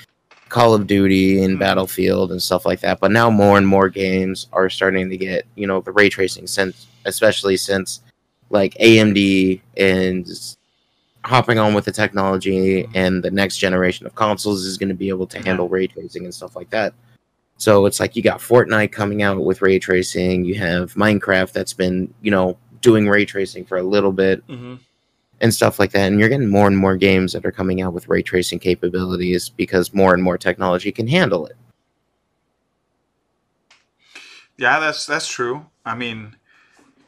[0.49, 1.59] Call of Duty and Hmm.
[1.59, 2.99] Battlefield and stuff like that.
[2.99, 6.45] But now more and more games are starting to get you know the ray tracing,
[6.45, 8.01] since especially since
[8.49, 10.57] like AMD is
[11.23, 15.07] hopping on with the technology and the next generation of consoles is going to be
[15.07, 16.93] able to handle ray tracing and stuff like that.
[17.55, 21.73] So it's like you got Fortnite coming out with ray tracing, you have Minecraft that's
[21.73, 24.75] been, you know, doing ray tracing for a little bit Mm-hmm.
[25.41, 26.11] and stuff like that.
[26.11, 29.49] And you're getting more and more games that are coming out with ray tracing capabilities
[29.49, 31.55] because more and more technology can handle it.
[34.57, 35.65] Yeah, that's that's true.
[35.85, 36.35] I mean,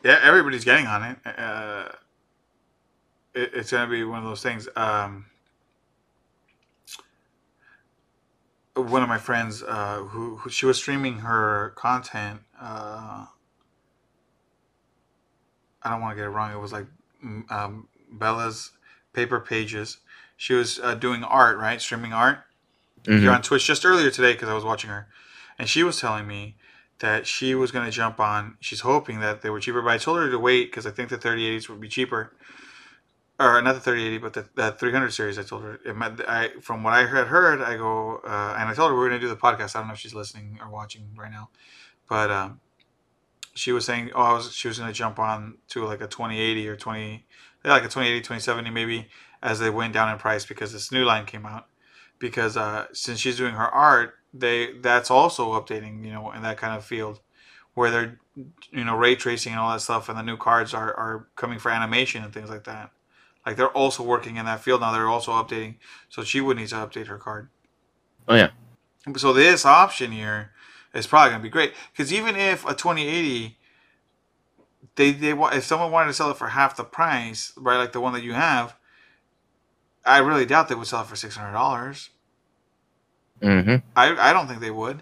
[0.04, 1.18] yeah, everybody's getting on it.
[1.38, 1.90] Uh,
[3.34, 4.70] it it's gonna be one of those things.
[4.78, 5.26] Um,
[8.76, 12.40] one of my friends, uh, who, who she was streaming her content.
[12.60, 13.26] Uh,
[15.84, 16.52] I don't want to get it wrong.
[16.54, 16.86] It was like
[17.26, 18.72] mm, um, Bella's
[19.14, 19.98] paper pages.
[20.38, 21.80] She was uh, doing art, right?
[21.82, 22.40] Streaming art
[23.04, 23.20] Mhm.
[23.22, 25.08] here on Twitch just earlier today because I was watching her,
[25.58, 26.56] and she was telling me
[27.00, 28.58] that she was going to jump on.
[28.60, 31.10] She's hoping that they were cheaper, but I told her to wait because I think
[31.10, 32.32] the 3080s would be cheaper.
[33.40, 35.40] Or not the 3080, but the, the 300 series.
[35.40, 35.80] I told her.
[35.84, 38.96] It meant, I from what I had heard, I go uh, and I told her
[38.96, 39.76] we are going to do the podcast.
[39.76, 41.50] I don't know if she's listening or watching right now,
[42.08, 42.60] but um,
[43.62, 46.08] she was saying, oh, I was she was going to jump on to like a
[46.08, 47.28] 2080 or 20,
[47.64, 49.08] like a 2080, 2070 maybe
[49.44, 51.68] as they went down in price because this new line came out.
[52.18, 56.58] Because uh, since she's doing her art, they that's also updating, you know, in that
[56.58, 57.20] kind of field
[57.76, 58.20] where they're
[58.72, 61.60] you know ray tracing and all that stuff and the new cards are, are coming
[61.60, 62.92] for animation and things like that
[63.46, 65.76] like they're also working in that field now they're also updating
[66.10, 67.50] so she would need to update her card
[68.28, 68.52] Oh yeah.
[69.18, 70.52] so this option here
[70.94, 73.58] is probably going to be great because even if a 2080
[74.96, 77.92] they they want if someone wanted to sell it for half the price right like
[77.94, 78.76] the one that you have
[80.06, 82.10] i really doubt they would sell it for $600
[83.42, 83.76] Mm-hmm.
[83.96, 85.02] I, I don't think they would.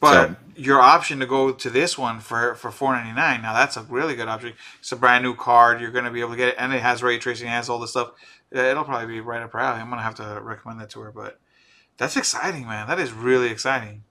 [0.00, 3.52] But So- your option to go to this one for for four ninety nine now
[3.54, 4.52] that's a really good option.
[4.80, 5.80] It's a brand new card.
[5.80, 7.68] You're going to be able to get it, and it has ray tracing, it has
[7.68, 8.12] all this stuff.
[8.54, 9.80] Uh, It'll probably be right up her alley.
[9.80, 11.40] I'm going to have to recommend that to her, but
[11.98, 12.86] that's exciting, man.
[12.88, 14.02] That is really exciting.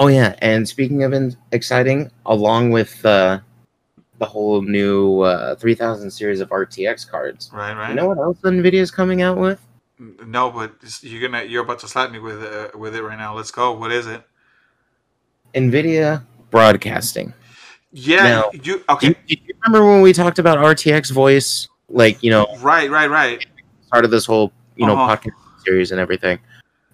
[0.00, 3.40] Oh yeah, and speaking of in- exciting, along with uh,
[4.18, 7.90] the whole new uh, 3000 series of RTX cards, Right, right.
[7.90, 9.60] you know what else Nvidia is coming out with?
[10.24, 10.72] No, but
[11.02, 13.34] you're gonna you're about to slap me with uh, with it right now.
[13.34, 13.72] Let's go.
[13.72, 14.22] What is it?
[15.54, 17.32] Nvidia broadcasting.
[17.90, 19.08] Yeah, Now- you Do okay?
[19.08, 21.68] you, do you remember when we talked about RTX voice?
[21.88, 23.44] Like you know, Right, right, right.
[23.90, 25.16] part of this whole you know Uh-huh.
[25.16, 26.38] podcast series and everything.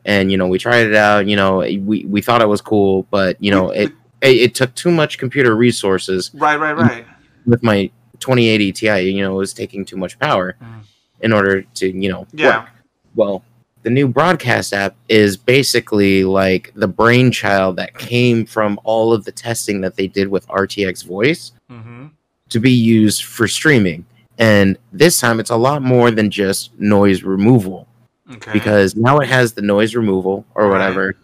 [0.05, 1.26] And you know, we tried it out.
[1.26, 3.90] You know, we we thought it was cool, but you know, it
[4.20, 7.07] it, it took too much computer resources Right, right, right.
[7.46, 7.90] with my
[8.20, 9.00] 2080 Ti.
[9.11, 10.80] You know, it was taking too much power Mhm.
[11.20, 12.61] in order to you know Yeah.
[12.61, 12.68] work.
[13.14, 13.44] Well,
[13.82, 19.32] the new broadcast app is basically like the brainchild that came from all of the
[19.32, 22.07] testing that they did with RTX voice Mm-hmm.
[22.50, 24.05] to be used for streaming.
[24.38, 27.86] And this time it's a lot more than just noise removal
[28.33, 28.53] Okay.
[28.53, 30.72] because now it has the noise removal or Right.
[30.72, 31.16] whatever.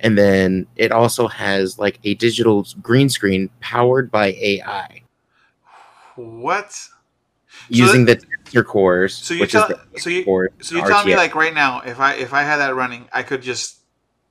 [0.00, 5.02] And then it also has like a digital green screen powered by AI
[6.16, 6.88] what?
[7.68, 11.54] using the tensor cores, So you tell so you so you tell me like right
[11.54, 13.78] now if I if I had that running I could just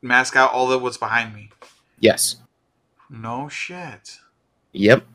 [0.01, 1.49] mask out all of what's behind me.
[1.99, 2.37] yes.
[3.09, 4.17] No shit.
[4.73, 5.05] Yep.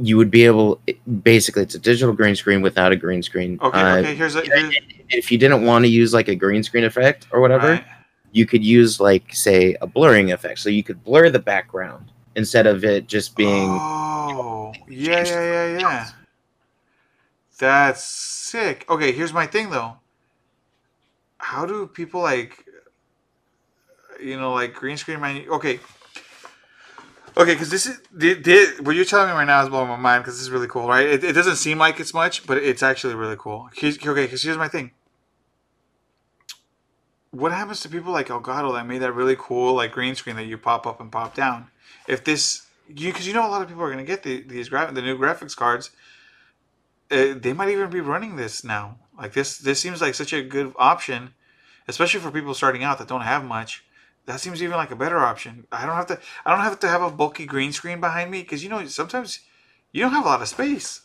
[0.00, 0.80] You would be able.
[1.22, 3.58] basically, it's a digital green screen without a green screen.
[3.62, 4.14] Okay, Uh, okay.
[4.14, 4.74] Here's a here's,
[5.08, 7.84] If you didn't want to use like a green screen effect or whatever, right.
[8.32, 10.58] you could use like say a blurring effect.
[10.58, 13.68] So you could blur the background instead of it just being.
[13.70, 16.08] Oh, yeah, yeah, yeah, yeah.
[17.58, 18.84] That's sick.
[18.88, 19.96] Okay, here's my thing though.
[21.38, 22.64] How do people like,
[24.20, 25.50] you know, like green screen menu?
[25.50, 25.80] Okay,
[27.36, 30.24] okay, because this is did what you're telling me right now is blowing my mind
[30.24, 31.06] because this is really cool, right?
[31.06, 33.68] It, it doesn't seem like it's much, but it's actually really cool.
[33.74, 34.92] Here's, okay, because here's my thing.
[37.30, 40.46] What happens to people like Elgato that made that really cool like green screen that
[40.46, 41.68] you pop up and pop down?
[42.08, 44.42] If this you because you know a lot of people are going to get the,
[44.42, 45.90] these gra- the new graphics cards
[47.10, 50.42] uh, they might even be running this now like this this seems like such a
[50.42, 51.34] good option
[51.88, 53.84] especially for people starting out that don't have much
[54.26, 56.88] that seems even like a better option i don't have to i don't have to
[56.88, 59.40] have a bulky green screen behind me because you know sometimes
[59.92, 61.02] you don't have a lot of space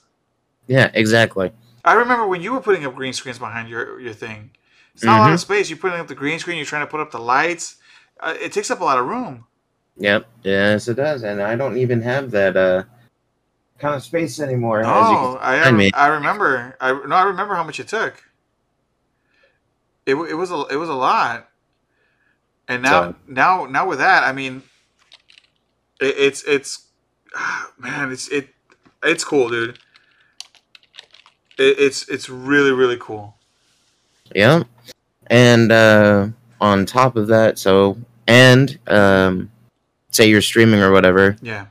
[0.68, 1.52] Yeah, exactly.
[1.86, 4.52] i remember when you were putting up green screens behind your your thing
[4.94, 6.92] it's not a lot of space you're putting up the green screen you're trying to
[6.92, 7.78] put up the lights
[8.20, 9.46] uh, it takes up a lot of room
[9.98, 10.26] Yep.
[10.44, 11.24] Yes, it does.
[11.24, 12.84] And I don't even have that uh
[13.78, 14.82] kind of space anymore.
[14.82, 15.92] as you can Oh, I behind me.
[15.94, 16.76] I remember.
[16.82, 18.24] I no, I remember how much it took.
[20.08, 21.51] It, it was a it was a lot,
[22.72, 24.64] and now So- now now with that, I mean,
[26.00, 26.88] it, it's it's
[27.78, 28.50] man, it's it
[29.04, 29.78] it's cool, dude.
[31.58, 33.36] It, it's it's really really cool.
[34.34, 34.64] Yeah.
[35.28, 36.28] And uh
[36.60, 37.98] on top of that, so
[38.28, 39.52] and um
[40.12, 41.68] say you're streaming or whatever, Yeah,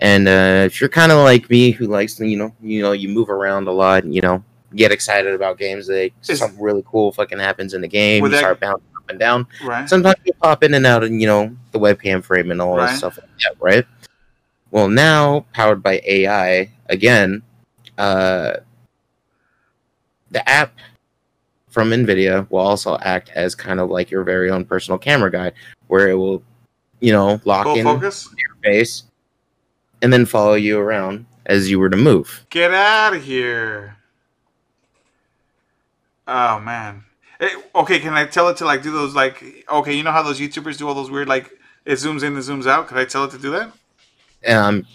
[0.00, 2.92] and uh if you're kind of like me who likes to, you know, you know,
[2.92, 4.42] you move around a lot, you know,
[4.74, 8.30] get excited about games, they Is- something really cool fucking happens in the game, you
[8.30, 9.46] that- start bouncing up and down.
[9.64, 9.88] right.
[9.88, 12.86] Sometimes you pop in and out and you know, the webcam frame and all Right.
[12.88, 13.86] that stuff like that, right?
[14.70, 17.42] Well now, powered by AI, again,
[17.98, 18.54] uh
[20.30, 20.72] the app
[21.68, 25.52] from NVIDIA will also act as kind of like your very own personal camera guy,
[25.86, 26.42] where it will,
[27.00, 28.28] you know, lock Full in focus.
[28.36, 29.04] your face
[30.02, 32.44] and then follow you around as you were to move.
[32.50, 33.96] Get out of here.
[36.26, 37.04] Oh man.
[37.40, 40.22] Eh, okay, can I tell it to like do those like okay, you know how
[40.22, 41.50] those YouTubers do all those weird like
[41.84, 42.88] it zooms in and zooms out.
[42.88, 43.72] Could I tell it to do that?
[44.46, 44.86] Um,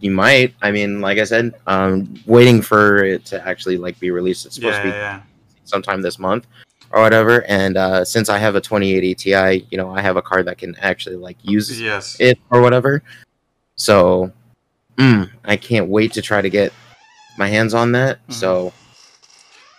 [0.00, 0.54] you might.
[0.62, 4.46] I mean, like I said, um, waiting for it to actually like be released.
[4.46, 5.20] It's supposed Yeah, to be yeah.
[5.64, 6.46] sometime this month
[6.90, 7.44] or whatever.
[7.48, 10.58] And uh, since I have a 2080 Ti, you know, I have a card that
[10.58, 12.16] can actually like use Yes.
[12.20, 13.02] it or whatever.
[13.76, 14.30] So,
[14.96, 16.72] mm, I can't wait to try to get
[17.36, 18.24] my hands on that.
[18.28, 18.32] Mhm.
[18.34, 18.72] So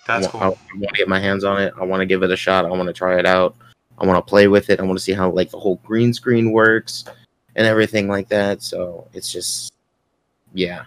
[0.06, 0.40] That's I, cool.
[0.42, 1.74] wa- I want to get my hands on it.
[1.80, 2.66] I want to give it a shot.
[2.66, 3.56] I want to try it out.
[3.98, 4.80] I want to play with it.
[4.80, 7.06] I want to see how like the whole green screen works
[7.56, 8.62] and everything like that.
[8.62, 9.74] So it's just,
[10.54, 10.86] yeah,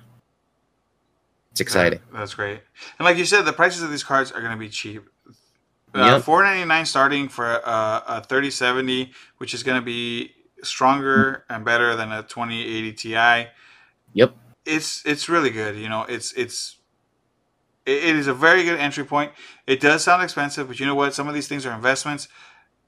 [1.51, 2.01] it's exciting.
[2.13, 2.61] That's great.
[2.99, 5.03] And like you said, the prices of these cards are going to be cheap.
[5.95, 6.23] Uh, Yep.
[6.25, 11.45] Four ninety nine starting for uh, a thirty seventy, which is going to be stronger
[11.49, 13.47] and better than a twenty eighty Ti.
[14.13, 14.37] Yep.
[14.67, 15.77] It's it's really good.
[15.77, 16.77] You know, it's it's
[17.89, 19.33] it, it is a very good entry point.
[19.67, 21.15] It does sound expensive, but you know what?
[21.15, 22.29] Some of these things are investments.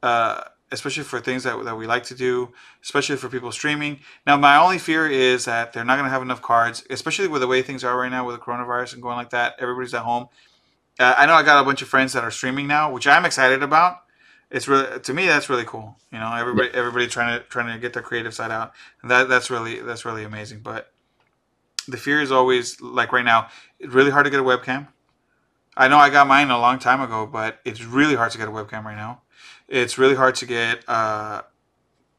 [0.02, 0.42] Uh,
[0.72, 3.98] especially for things that, that we like to do, especially for people streaming.
[4.26, 7.40] Now, my only fear is that they're not going to have enough cards, especially with
[7.40, 9.56] the way things are right now with the coronavirus and going like that.
[9.58, 10.28] Everybody's at home.
[10.98, 13.24] Uh, I know I got a bunch of friends that are streaming now, which I'm
[13.24, 14.02] excited about.
[14.50, 15.96] It's really to me that's really cool.
[16.12, 19.28] You know, everybody everybody trying to trying to get their creative side out, and that
[19.28, 20.60] that's really that's really amazing.
[20.60, 20.92] But
[21.86, 24.88] the fear is always like right now, it's really hard to get a webcam.
[25.76, 28.48] I know I got mine a long time ago, but it's really hard to get
[28.48, 29.22] a webcam right now.
[29.68, 31.42] It's really hard to get uh,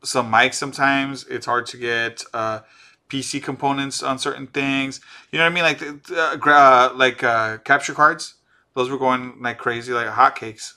[0.04, 1.26] some mics sometimes.
[1.28, 2.62] It's hard to get uh,
[3.10, 5.02] PC components on certain things.
[5.32, 5.64] You know what I mean?
[5.64, 8.36] Like uh, gra- uh, like uh, capture cards.
[8.74, 10.76] Those were going like crazy, like hotcakes.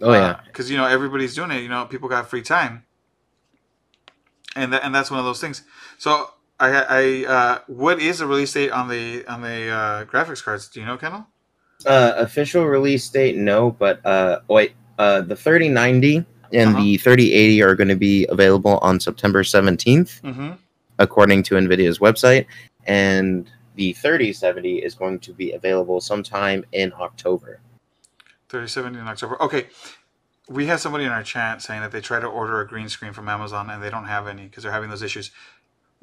[0.00, 1.62] Oh yeah, because you know everybody's doing it.
[1.62, 2.84] You know, people got free time,
[4.54, 5.62] and that, and that's one of those things.
[5.98, 6.30] So
[6.60, 10.68] I I uh, what is the release date on the on the uh, graphics cards?
[10.68, 11.26] Do you know, Kendall?
[11.86, 16.78] uh, official release date no, but uh, wait, uh, the 3090 and Uh-huh.
[16.82, 20.52] the 3080 are going to be available on September 17th, Mm-hmm.
[20.98, 22.46] according to Nvidia's website,
[22.86, 27.60] and the 3070 is going to be available sometime in October.
[28.48, 29.42] 3070 in October.
[29.42, 29.66] Okay.
[30.48, 33.12] We have somebody in our chat saying that they tried to order a green screen
[33.14, 35.30] from Amazon and they don't have any because they're having those issues.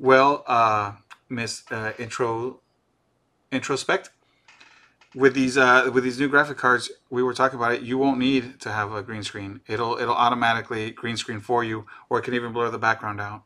[0.02, 0.94] Well, uh,
[1.30, 2.62] Miss uh, Intro
[3.52, 4.10] Introspect,
[5.14, 7.84] with these uh, with these new graphic cards, we were talking about it.
[7.84, 9.62] You won't need to have a green screen.
[9.68, 13.44] It'll it'll automatically green screen for you, or it can even blur the background out.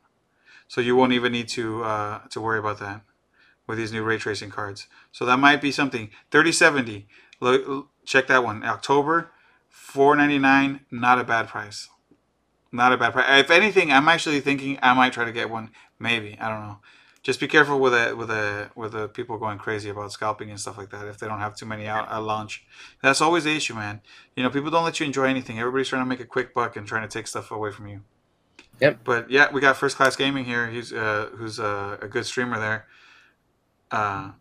[0.70, 3.02] So you won't even need to uh, to worry about that
[3.68, 4.88] with these new ray tracing cards.
[5.12, 6.10] So that might be something.
[6.32, 7.06] 3070.
[7.42, 8.64] Look, check that one.
[8.64, 9.30] October,
[9.68, 10.86] 499.
[10.90, 11.90] Not a bad price.
[12.76, 13.40] Not a bad price.
[13.40, 15.72] If anything, I'm actually thinking I might try to get one.
[16.00, 16.78] Maybe I don't know.
[17.24, 20.60] Just be careful with it with a with the people going crazy about scalping and
[20.60, 21.08] stuff like that.
[21.08, 22.64] If they don't have too many out at launch,
[23.02, 24.02] that's always the issue, man.
[24.36, 25.60] You know, people don't let you enjoy anything.
[25.60, 28.02] Everybody's trying to make a quick buck and trying to take stuff away from you.
[28.80, 29.00] Yep.
[29.04, 30.68] But yeah, we got first class gaming here.
[30.68, 32.86] He's uh, who's uh, a good streamer there.
[33.90, 34.32] Uh,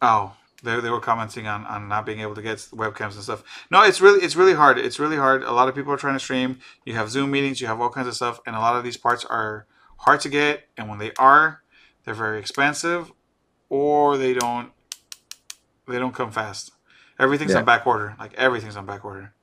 [0.00, 3.44] oh, they, they were commenting on, on not being able to get webcams and stuff.
[3.70, 4.78] No, it's really it's really hard.
[4.78, 5.42] It's really hard.
[5.42, 6.58] A lot of people are trying to stream.
[6.84, 7.60] You have Zoom meetings.
[7.60, 9.66] You have all kinds of stuff, and a lot of these parts are
[9.98, 10.68] hard to get.
[10.76, 11.62] And when they are,
[12.04, 13.12] they're very expensive,
[13.68, 14.72] or they don't
[15.86, 16.72] they don't come fast.
[17.18, 17.58] Everything's Yeah.
[17.58, 18.16] on back order.
[18.18, 19.34] Like everything's on back order.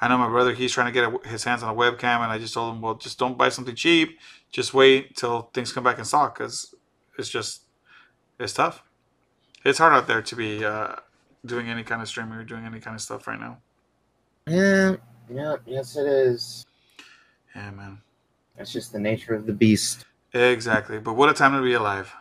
[0.00, 0.52] I know my brother.
[0.52, 2.82] He's trying to get a, his hands on a webcam, and I just told him,
[2.82, 4.18] well, just don't buy something cheap.
[4.52, 6.74] Just wait till things come back in stock, because
[7.18, 7.62] it's just
[8.38, 8.82] it's tough.
[9.66, 10.94] It's hard out there to be uh,
[11.44, 13.58] doing any kind of streaming or doing any kind of stuff right now.
[14.46, 14.94] Yeah,
[15.28, 16.64] yeah, yes, it is.
[17.52, 17.98] Yeah, man.
[18.56, 20.98] That's just the nature of the beast, Exactly.
[21.00, 22.14] But what a time to be alive,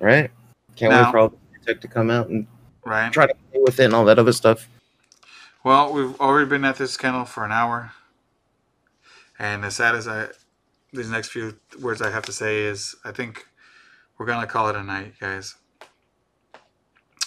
[0.00, 0.30] right?
[0.74, 2.48] Can't Now- wait for all the tech to come out and
[2.84, 3.12] right?
[3.12, 4.68] try to play with it and all that other stuff.
[5.62, 7.92] Well, we've already been at this Kendall for an hour,
[9.38, 10.28] and as sad as I,
[10.92, 13.46] these next few words I have to say is, I think
[14.18, 15.54] we're gonna call it a night, guys.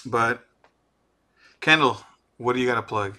[0.06, 0.46] But,
[1.62, 1.98] Kendall,
[2.38, 3.18] what do you got to plug?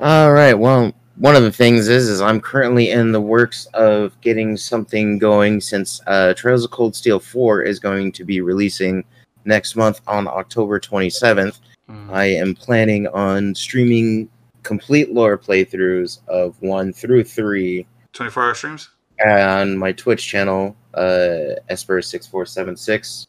[0.00, 0.54] All right.
[0.54, 5.18] Well, one of the things is, is I'm currently in the works of getting something
[5.18, 9.04] going since uh, Trails of Cold Steel 4 is going to be releasing
[9.44, 11.60] next month on October 27th.
[11.88, 14.28] Mm, I am planning on streaming
[14.62, 18.88] complete lore playthroughs of one through three 24 hour streams.
[19.26, 23.26] on my Twitch channel, uh, Esper6476.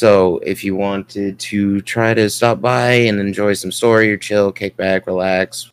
[0.00, 4.52] So if you wanted to try to stop by and enjoy some story or chill,
[4.52, 5.72] kick back, relax,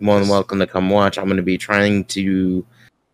[0.00, 1.18] more than welcome to come watch.
[1.18, 2.66] I'm going to be trying to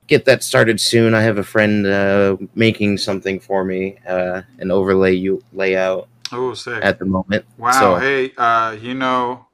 [0.06, 1.14] get that started soon.
[1.14, 6.54] I have a friend uh, making something for me, uh, an overlay you layout Oh,
[6.54, 6.82] sick.
[6.82, 7.44] at the moment.
[7.58, 7.72] Wow.
[7.72, 9.44] So- Hey, uh, you know,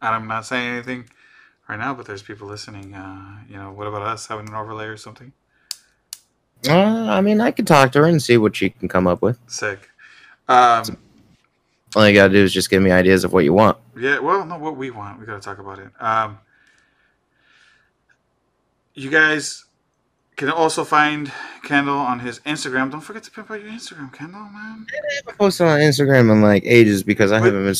[0.00, 1.04] and I'm not saying anything.
[1.68, 2.94] right now, but there's people listening.
[2.94, 5.32] Uh, you know, what about us having an overlay or something?
[6.68, 9.20] Uh, I mean, I could talk to her and see what she can come up
[9.22, 9.38] with.
[9.46, 9.90] Sick.
[10.48, 10.96] Um,
[11.96, 13.78] All you gotta do is just give me ideas of what you want.
[13.96, 14.18] yeah.
[14.18, 15.88] Well, no, what we want, we got to talk about it.
[16.00, 16.38] Um,
[18.94, 19.64] you guys
[20.36, 21.30] can also find
[21.62, 22.90] Kendall on his Instagram.
[22.90, 24.86] Don't forget to pimp out your Instagram, Kendall, man.
[24.92, 27.74] I haven't posted on Instagram in like ages because I But- haven't been.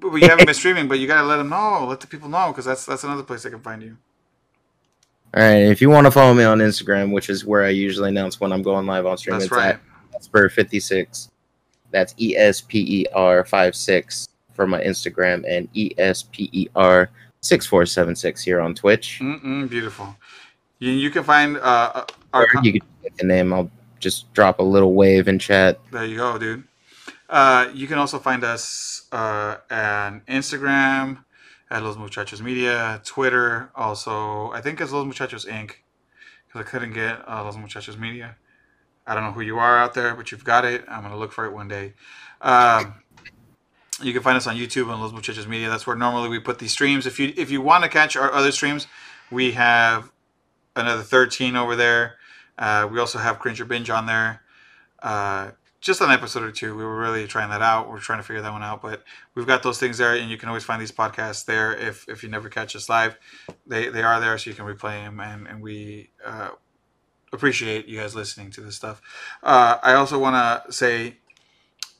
[0.00, 2.48] But we haven't been streaming, but you gotta let them know, let the people know,
[2.48, 3.96] because that's that's another place they can find you.
[5.36, 8.08] All right, if you want to follow me on Instagram, which is where I usually
[8.08, 9.74] announce when I'm going live on stream, That's it's right.
[9.74, 11.28] at Esper56.
[11.90, 16.68] That's E S P E R 56 for my Instagram and E S P E
[16.74, 17.10] R
[17.42, 19.20] 6476 here on Twitch.
[19.22, 20.16] Mm-mm, beautiful.
[20.78, 22.42] You, you can find uh, our.
[22.42, 23.52] Or you can get the name.
[23.52, 23.70] I'll
[24.00, 25.78] just drop a little wave in chat.
[25.90, 26.64] There you go, dude.
[27.28, 31.24] Uh, you can also find us uh, on Instagram
[31.70, 35.72] at Los Muchachos Media, Twitter, also I think it's Los Muchachos Inc.
[36.46, 38.36] Because I couldn't get uh, Los Muchachos Media.
[39.06, 40.84] I don't know who you are out there, but you've got it.
[40.88, 41.94] I'm gonna look for it one day.
[42.40, 42.94] Um,
[44.02, 45.68] you can find us on YouTube on Los Muchachos Media.
[45.68, 47.06] That's where normally we put these streams.
[47.06, 48.86] If you if you want to catch our other streams,
[49.30, 50.10] we have
[50.76, 52.16] another 13 over there.
[52.56, 54.42] Uh, we also have Cringer Binge on there.
[55.02, 55.50] Uh,
[55.80, 56.76] just an episode or two.
[56.76, 57.88] We were really trying that out.
[57.88, 59.04] We're trying to figure that one out, but
[59.34, 61.72] we've got those things there, and you can always find these podcasts there.
[61.72, 63.16] If if you never catch us live,
[63.66, 66.50] they they are there, so you can replay them, and and we uh,
[67.32, 69.00] appreciate you guys listening to this stuff.
[69.42, 70.34] Uh, I also want
[70.66, 71.18] to say,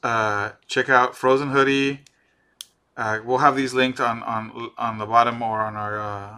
[0.03, 2.01] uh, check out Frozen Hoodie.
[2.97, 5.99] Uh, we'll have these linked on on on the bottom or on our.
[5.99, 6.37] Uh,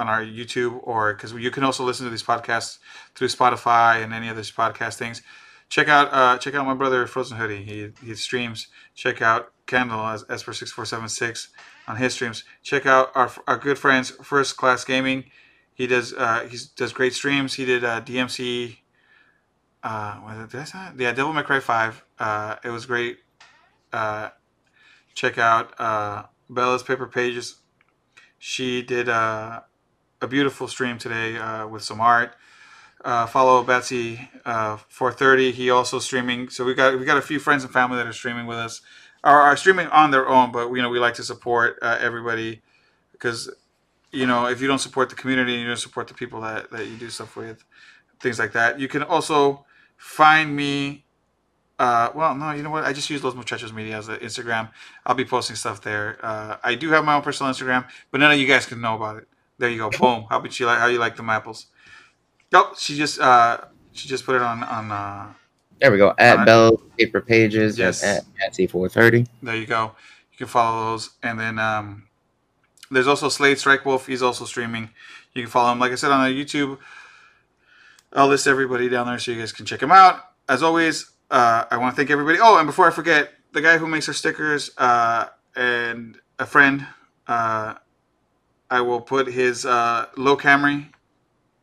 [0.00, 2.78] on our YouTube, or because you can also listen to these podcasts
[3.16, 5.22] through Spotify and any other podcast things
[5.68, 7.62] check out uh, check out my brother Frozen Hoodie.
[7.62, 8.68] He he streams.
[8.94, 11.48] Check out Kendall as Esper six four seven six
[11.86, 12.44] on his streams.
[12.62, 15.24] Check out our our good friends First Class Gaming.
[15.74, 17.54] He does uh, he does great streams.
[17.54, 18.78] He did uh, DMC.
[19.82, 20.78] Uh, what did I say?
[20.98, 22.04] Yeah, Devil May Cry five.
[22.18, 23.18] Uh, it was great.
[23.92, 24.30] Uh,
[25.14, 27.56] check out uh, Bella's Paper Pages.
[28.38, 29.60] She did uh,
[30.20, 32.34] a beautiful stream today uh, with some art
[33.04, 35.52] uh, follow Betsy uh, 430.
[35.52, 36.48] He also streaming.
[36.48, 38.80] So we got we got a few friends and family that are streaming with us.
[39.24, 42.62] Are, are streaming on their own, but you know we like to support uh, everybody
[43.12, 43.50] because
[44.12, 46.86] you know if you don't support the community, you don't support the people that that
[46.86, 47.64] you do stuff with,
[48.20, 48.78] things like that.
[48.80, 49.64] You can also
[49.96, 51.04] find me.
[51.80, 52.84] Uh, well, no, you know what?
[52.84, 54.70] I just use Los Muchachos Media as an Instagram.
[55.06, 56.18] I'll be posting stuff there.
[56.20, 58.96] Uh, I do have my own personal Instagram, but none of you guys can know
[58.96, 59.28] about it.
[59.58, 59.90] There you go.
[59.98, 60.26] Boom.
[60.28, 61.66] How about you like how you like them apples?
[62.52, 63.58] Oh, she just uh
[63.92, 65.32] she just put it on on uh
[65.80, 66.14] There we go.
[66.18, 67.78] At Bell Paper Pages.
[67.78, 68.02] Yes.
[68.02, 69.26] At, at C430.
[69.42, 69.92] there you go.
[70.32, 71.10] You can follow those.
[71.22, 72.04] And then um
[72.90, 74.90] there's also Slade Strike Wolf, he's also streaming.
[75.34, 76.78] You can follow him, like I said, on our YouTube.
[78.12, 80.24] I'll list everybody down there so you guys can check him out.
[80.48, 82.38] As always, uh, I want to thank everybody.
[82.40, 86.86] Oh, and before I forget, the guy who makes our stickers uh, and a friend,
[87.26, 87.74] uh,
[88.70, 90.86] I will put his uh, low Camry.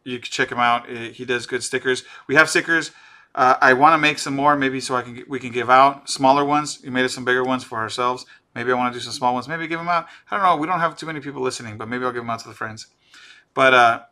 [0.05, 0.89] You can check him out.
[0.89, 2.03] Uh, He does good stickers.
[2.27, 2.91] We have stickers.
[3.33, 6.09] Uh, I want to make some more, maybe so I can we can give out
[6.09, 6.79] smaller ones.
[6.81, 8.25] We made us some bigger ones for ourselves.
[8.53, 9.49] Maybe I want to do some small ones.
[9.49, 10.07] Maybe give them out.
[10.31, 10.55] I don't know.
[10.55, 12.53] We don't have too many people listening, but maybe I'll give them out to the
[12.55, 12.87] friends.
[13.53, 14.03] But uh,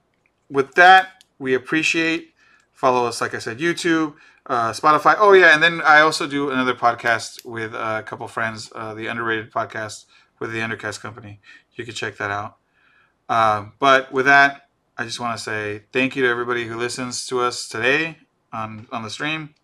[0.49, 2.33] with that, we appreciate.
[2.73, 4.15] Follow us, like I said, YouTube,
[4.47, 5.15] uh, Spotify.
[5.17, 9.07] Oh yeah, and then I also do another podcast with a couple friends, uh, the
[9.07, 10.05] Underrated podcast
[10.39, 11.39] with the Undercast Company.
[11.75, 12.57] You can check that out.
[13.29, 14.67] Um, but with that,
[14.97, 18.17] I just want to say thank you to everybody who listens to us today
[18.51, 19.55] on on the stream.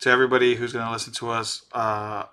[0.00, 2.24] To everybody who's going to listen to us uh,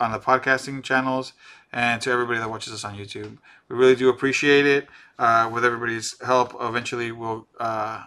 [0.00, 1.32] on the podcasting channels,
[1.72, 3.38] and to everybody that watches us on YouTube.
[3.68, 4.88] We really do appreciate it.
[5.18, 8.04] Uh, with everybody's help, eventually we'll uh,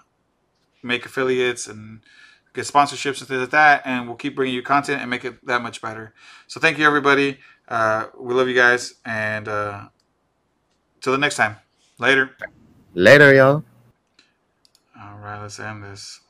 [0.83, 2.01] make affiliates and
[2.53, 5.45] get sponsorships and things like that, and we'll keep bringing you content and make it
[5.45, 6.13] that much better.
[6.47, 7.39] So thank you, everybody.
[7.67, 9.87] Uh, we love you guys, and uh,
[10.99, 11.57] till the next time.
[11.99, 12.31] Later.
[12.93, 13.63] Later, y'all.
[14.99, 16.21] All right, let's end this.